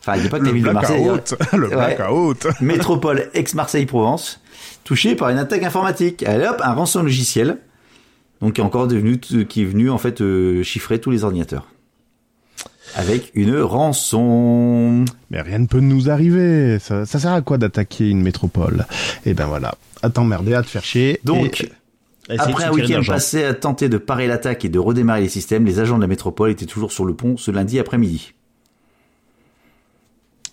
[0.00, 1.08] Enfin, il n'y a pas que la Le ville de Marseille.
[1.08, 1.14] hein.
[1.14, 1.52] blackout.
[1.58, 1.74] Le Ouais.
[1.96, 2.46] blackout.
[2.60, 4.40] Métropole ex-Marseille-Provence,
[4.84, 6.22] touchée par une attaque informatique.
[6.24, 7.58] Allez hop, un rançon logiciel,
[8.42, 11.66] donc qui est encore devenu, qui est venu en fait euh, chiffrer tous les ordinateurs.
[12.96, 15.04] Avec une rançon.
[15.30, 16.78] Mais rien ne peut nous arriver.
[16.78, 18.86] Ça, ça sert à quoi d'attaquer une métropole?
[19.26, 19.74] Eh ben voilà.
[20.02, 21.18] À t'emmerder, à te faire chier.
[21.24, 21.72] Donc, et-
[22.28, 25.78] Après un week-end passé à tenter de parer l'attaque et de redémarrer les systèmes, les
[25.78, 28.32] agents de la métropole étaient toujours sur le pont ce lundi après-midi.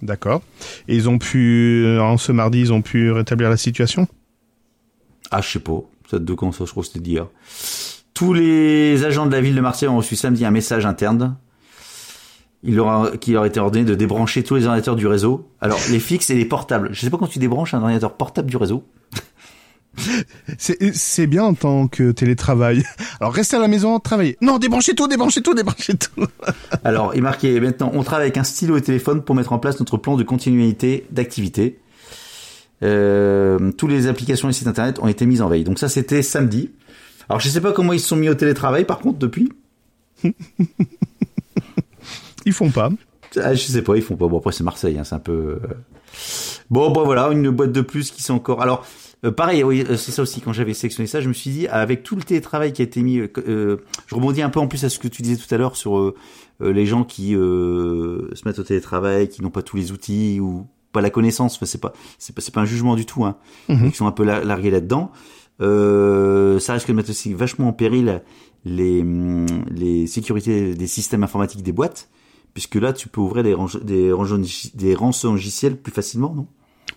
[0.01, 0.41] D'accord.
[0.88, 4.07] Et ils ont pu, euh, en ce mardi, ils ont pu rétablir la situation?
[5.30, 5.82] Ah, je sais pas.
[6.09, 7.28] Ça de quand ça, je crois que c'était d'hier.
[8.13, 11.38] Tous les agents de la ville de Marseille ont reçu samedi un message interne.
[12.63, 15.49] Il leur a, qui leur a été ordonné de débrancher tous les ordinateurs du réseau.
[15.61, 16.89] Alors, les fixes et les portables.
[16.91, 18.84] Je sais pas quand tu débranches un ordinateur portable du réseau.
[20.58, 22.84] C'est bien en tant que télétravail.
[23.20, 24.38] Alors restez à la maison, travaillez.
[24.42, 26.26] Non, débranchez tout, débranchez tout, débranchez tout.
[26.84, 29.80] Alors, il marquait maintenant, on travaille avec un stylo et téléphone pour mettre en place
[29.80, 31.80] notre plan de continuité d'activité.
[32.84, 35.64] Euh, toutes les applications et sites internet ont été mises en veille.
[35.64, 36.72] Donc ça, c'était samedi.
[37.30, 39.52] Alors, je sais pas comment ils se sont mis au télétravail, par contre, depuis.
[42.46, 42.89] Ils font pas.
[43.38, 44.28] Ah, je sais pas, ils font pas.
[44.28, 45.60] Bon, après, c'est Marseille, hein, c'est un peu...
[45.64, 45.68] euh.
[46.70, 48.62] Bon, bon, voilà, une boîte de plus qui sont encore...
[48.62, 48.86] Alors,
[49.24, 51.67] euh, pareil, oui, euh, c'est ça aussi, quand j'avais sélectionné ça, je me suis dit,
[51.67, 53.19] avec tout le télétravail qui a été mis...
[53.19, 55.76] euh, je rebondis un peu en plus à ce que tu disais tout à l'heure
[55.76, 56.15] sur euh,
[56.59, 61.01] les gens qui se mettent au télétravail, qui n'ont pas tous les outils ou pas
[61.01, 61.55] la connaissance.
[61.55, 63.24] Enfin, c'est pas, c'est pas, un jugement du tout.
[63.26, 63.38] Hein,
[63.69, 63.91] Mhm.
[63.91, 65.11] Qui sont un peu la- largués là-dedans.
[65.59, 68.22] Ça risque de mettre aussi vachement en péril
[68.65, 72.09] les hum, les sécurités des systèmes informatiques des boîtes,
[72.53, 74.34] puisque là, tu peux ouvrir des range, des range,
[74.76, 76.47] des rançongiciels plus facilement, non?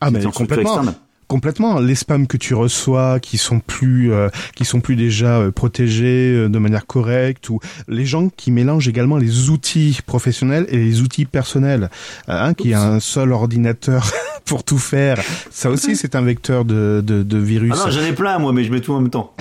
[0.00, 0.76] Ah mais complètement.
[0.80, 0.94] externe.
[1.28, 1.80] Complètement.
[1.80, 6.32] Les spams que tu reçois, qui sont plus, euh, qui sont plus déjà euh, protégés
[6.34, 11.00] euh, de manière correcte, ou les gens qui mélangent également les outils professionnels et les
[11.00, 11.90] outils personnels,
[12.28, 14.10] hein, qui a un seul ordinateur
[14.45, 15.20] pour tout faire.
[15.51, 17.72] Ça aussi, c'est un vecteur de, de, de virus.
[17.74, 19.34] Ah non, j'en ai plein moi, mais je mets tout en même temps.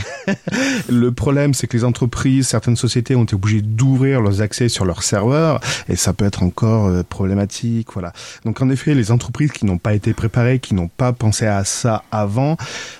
[0.89, 4.85] Le problème, c'est que les entreprises, certaines sociétés ont été obligées d'ouvrir leurs accès sur
[4.85, 7.89] leurs serveurs, et ça peut être encore euh, problématique.
[7.93, 8.13] Voilà.
[8.45, 11.63] Donc, en effet, les entreprises qui n'ont pas été préparées, qui n'ont pas pensé à
[11.63, 12.57] ça avant,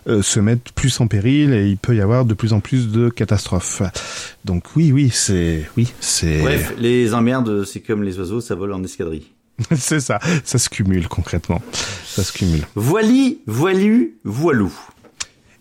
[0.08, 2.89] euh, se mettent plus en péril, et il peut y avoir de plus en plus
[2.91, 3.82] de catastrophes.
[4.45, 8.74] Donc, oui, oui, c'est, oui, c'est, Bref, les emmerdes, c'est comme les oiseaux, ça vole
[8.74, 9.28] en escadrille.
[9.76, 10.20] c'est ça.
[10.43, 11.62] Ça se cumule concrètement.
[12.06, 12.66] Ça se cumule.
[12.76, 14.72] Voili, voilu, voilou.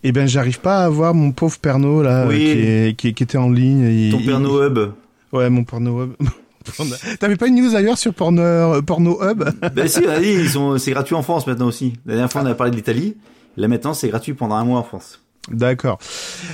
[0.05, 2.39] Eh ben, j'arrive pas à voir mon pauvre Pernod là, Oui.
[2.39, 3.85] qui, est- qui, qui était en ligne.
[3.85, 4.93] et Ton Pernod Hub.
[5.33, 6.15] Ouais, mon porno hub.
[7.21, 9.43] T'avais pas une news ailleurs sur porno, euh, porno hub
[9.75, 11.95] Ben si, vas-y, ils sont, c'est gratuit en France maintenant aussi.
[12.07, 13.17] La dernière fois, on a parlé de l'Italie.
[13.57, 15.22] Là maintenant, c'est gratuit pendant un mois en France.
[15.51, 15.99] D'accord.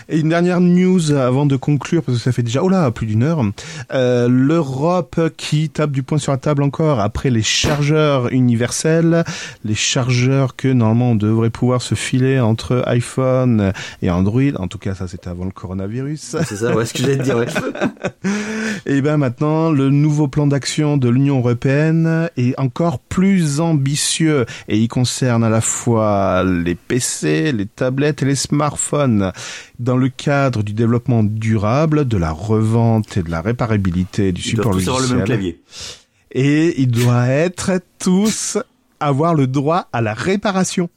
[0.08, 3.06] Et une dernière news avant de conclure, parce que ça fait déjà, oh là, plus
[3.06, 3.44] d'une heure.
[3.92, 9.24] Euh, L'Europe qui tape du poing sur la table encore après les chargeurs universels,
[9.62, 14.54] les chargeurs que normalement on devrait pouvoir se filer entre iPhone et Android.
[14.56, 16.36] En tout cas, ça c'était avant le coronavirus.
[16.46, 17.46] C'est ça, ouais, ce que j'allais te dire, ouais.
[18.86, 24.78] Et ben maintenant, le nouveau plan d'action de l'Union européenne est encore plus ambitieux et
[24.78, 28.77] il concerne à la fois les PC, les tablettes et les smartphones
[29.78, 34.44] dans le cadre du développement durable, de la revente et de la réparabilité du Ils
[34.44, 35.24] support tous avoir le même logiciel.
[35.24, 35.60] clavier.
[36.32, 38.58] Et ils doivent être tous
[39.00, 40.90] avoir le droit à la réparation.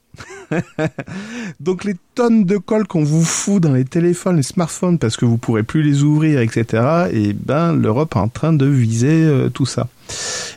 [1.59, 5.25] Donc les tonnes de colle qu'on vous fout dans les téléphones, les smartphones, parce que
[5.25, 7.09] vous pourrez plus les ouvrir, etc.
[7.11, 9.87] Et ben l'Europe est en train de viser euh, tout ça.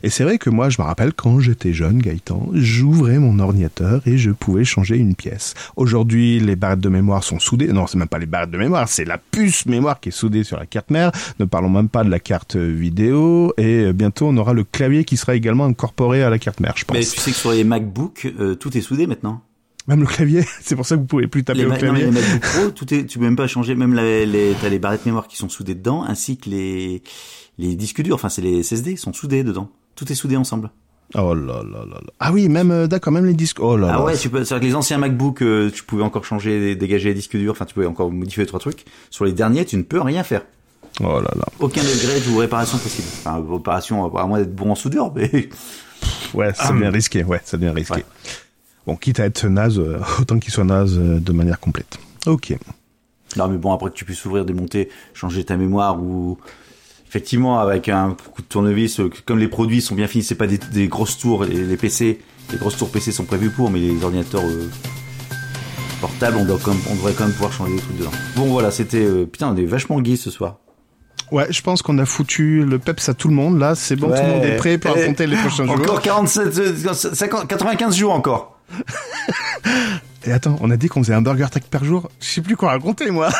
[0.02, 4.02] Et c'est vrai que moi, je me rappelle quand j'étais jeune, Gaëtan, j'ouvrais mon ordinateur
[4.06, 5.54] et je pouvais changer une pièce.
[5.76, 7.68] Aujourd'hui, les barrettes de mémoire sont soudées.
[7.68, 10.44] Non, c'est même pas les barrettes de mémoire, c'est la puce mémoire qui est soudée
[10.44, 11.10] sur la carte mère.
[11.40, 13.52] Ne parlons même pas de la carte vidéo.
[13.58, 16.84] Et bientôt, on aura le clavier qui sera également incorporé à la carte mère, je
[16.84, 16.96] pense.
[16.96, 19.40] Mais tu sais que sur les MacBook, euh, tout est soudé maintenant.
[19.86, 21.92] Même le clavier, c'est pour ça que vous pouvez plus taper Les, au Ma- non,
[21.92, 22.04] mais clavier.
[22.06, 24.78] les MacBook Pro, tout est, tu peux même pas changer, même la- les, t'as les
[24.78, 27.02] barrettes mémoire qui sont soudées dedans, ainsi que les,
[27.58, 29.68] les disques durs, enfin c'est les SSD, sont soudés dedans.
[29.96, 30.70] Tout est soudé ensemble.
[31.14, 32.10] Oh là là là là.
[32.18, 33.60] Ah oui, même euh, d'accord, même les disques.
[33.60, 34.04] Oh là Ah là.
[34.04, 37.14] ouais, tu peux, c'est-à-dire que les anciens MacBook, euh, tu pouvais encore changer, dégager les
[37.14, 38.84] disques durs, enfin tu pouvais encore modifier trois trucs.
[39.10, 40.42] Sur les derniers, tu ne peux rien faire.
[41.00, 41.44] Oh là là.
[41.60, 43.06] Aucun upgrade ou réparation possible.
[43.18, 45.30] Enfin, réparation, à moins d'être bon en soudure, mais
[46.34, 47.22] Ouais, ça devient risqué.
[47.24, 47.94] Ouais, ça devient risqué.
[47.94, 48.04] Ouais.
[48.86, 51.98] Bon, quitte à être naze, euh, autant qu'il soit naze euh, de manière complète.
[52.26, 52.56] Ok.
[53.36, 56.38] Non, mais bon, après que tu puisses ouvrir, démonter, changer ta mémoire ou
[57.14, 60.48] effectivement avec un coup de tournevis, euh, comme les produits sont bien finis, c'est pas
[60.48, 62.18] des, des grosses tours, les, les PC,
[62.50, 64.68] les grosses tours PC sont prévues pour, mais les ordinateurs euh,
[66.00, 68.10] portables, on, doit quand même- on devrait quand même pouvoir changer des trucs dedans.
[68.34, 70.56] Bon, voilà, c'était euh, putain, on est vachement gay ce soir.
[71.30, 73.60] Ouais, je pense qu'on a foutu le peps à tout le monde.
[73.60, 75.74] Là, c'est bon, tout le monde est prêt pour affronter les prochains jours.
[75.76, 78.58] Encore 47, euh, 50, 95 jours encore.
[80.26, 82.10] Et attends, on a dit qu'on faisait un burger tech par jour.
[82.18, 83.28] Je sais plus quoi raconter, moi.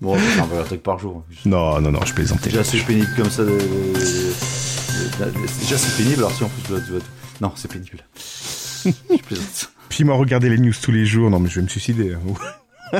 [0.00, 1.22] Bon, c'est un peu un truc par jour.
[1.44, 2.50] Non, non, non, je plaisantais.
[2.50, 3.44] Déjà c'est pénible comme ça.
[3.44, 3.58] De,
[5.60, 7.00] déjà c'est pénible, alors si en plus tu dois-
[7.40, 7.98] Non, c'est pénible.
[8.84, 9.70] Je plaisante.
[9.90, 11.28] Puis moi, regarder les news tous les jours.
[11.28, 12.16] Non, mais je vais me suicider.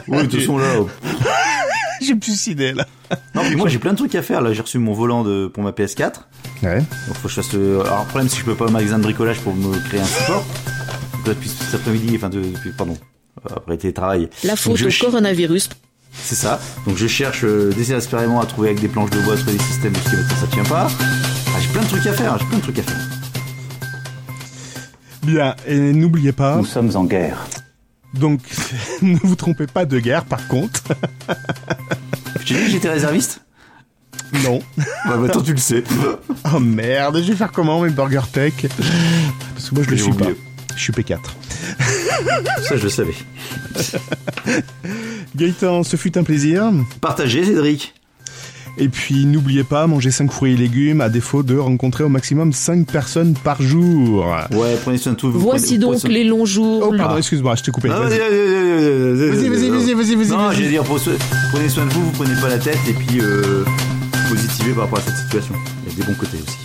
[0.09, 0.65] Oui, de toute façon là.
[0.67, 0.85] euh,
[2.03, 2.87] je vais me suicider, là.
[3.35, 4.43] Non, puis moi j'ai plein de trucs à faire.
[4.43, 6.13] Là, j'ai reçu mon volant de pour ma PS4.
[6.63, 6.79] Ouais.
[6.81, 7.81] Donc faut que je fasse le.
[7.81, 10.01] Alors le problème c'est que je peux pas au magasin de bricolage pour me créer
[10.01, 10.45] un support.
[11.15, 12.97] Donc là depuis cet après-midi, enfin de- depuis pardon,
[13.45, 14.29] après télétravail.
[14.45, 15.71] La faute au coronavirus.
[16.13, 16.61] C'est ça.
[16.87, 19.93] Donc je cherche euh, désespérément à trouver avec des planches de bois trouver des systèmes
[19.93, 20.89] parce que maintenant ça tient pas.
[21.49, 22.39] Ah, j'ai plein de trucs à faire.
[22.39, 23.09] J'ai plein de trucs à faire.
[25.23, 25.55] Bien.
[25.67, 26.57] Et n'oubliez pas.
[26.57, 27.47] Nous sommes en guerre.
[28.15, 28.41] Donc,
[29.03, 30.83] ne vous trompez pas de guerre, par contre.
[32.41, 33.43] Je t'ai dit que j'étais réserviste?
[34.45, 34.61] Non.
[35.07, 35.83] Bah maintenant tu le sais.
[36.55, 38.55] Oh merde, je vais faire comment mes Burger Tech?
[39.55, 40.27] Parce que moi je le J'ai suis pas.
[40.77, 41.19] Je suis P4.
[42.69, 43.15] Ça je le savais.
[45.37, 46.71] Gaëtan, ce fut un plaisir.
[47.01, 47.95] Partagez Cédric.
[48.79, 52.53] Et puis n'oubliez pas, manger 5 fruits et légumes à défaut de rencontrer au maximum
[52.53, 54.25] 5 personnes par jour.
[54.53, 55.31] Ouais, prenez soin de tout.
[55.31, 56.89] vous Voici prenez- donc les longs jours.
[56.91, 57.89] Oh pardon, excuse-moi, je t'ai coupé.
[57.89, 58.19] Non, Vas-y.
[58.19, 62.59] vas-y, vas-y, Vas-y, Non, je veux dire, prenez soin- de vous, vous prenez pas la
[62.59, 63.65] tête et puis euh,
[64.31, 65.55] positivez par rapport à cette situation.
[65.87, 66.57] Il y a des bons côtés aussi.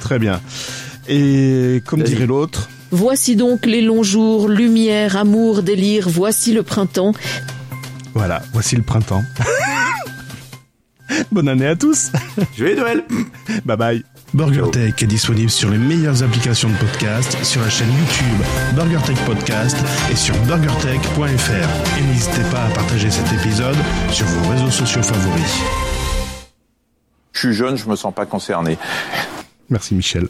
[0.00, 0.40] Très bien.
[1.08, 7.12] Et comme dirait l'autre, Voici donc les longs jours, lumière, amour, délire, voici le printemps.
[8.14, 9.22] voilà, voici le printemps.
[11.32, 12.10] Bonne année à tous.
[12.56, 13.04] Joyeux Noël
[13.64, 14.04] bye bye.
[14.32, 19.76] BurgerTech est disponible sur les meilleures applications de podcast, sur la chaîne YouTube BurgerTech Podcast
[20.10, 21.98] et sur burgertech.fr.
[21.98, 23.76] Et n'hésitez pas à partager cet épisode
[24.10, 25.58] sur vos réseaux sociaux favoris.
[27.32, 28.78] Je suis jeune, je me sens pas concerné.
[29.68, 30.28] Merci Michel.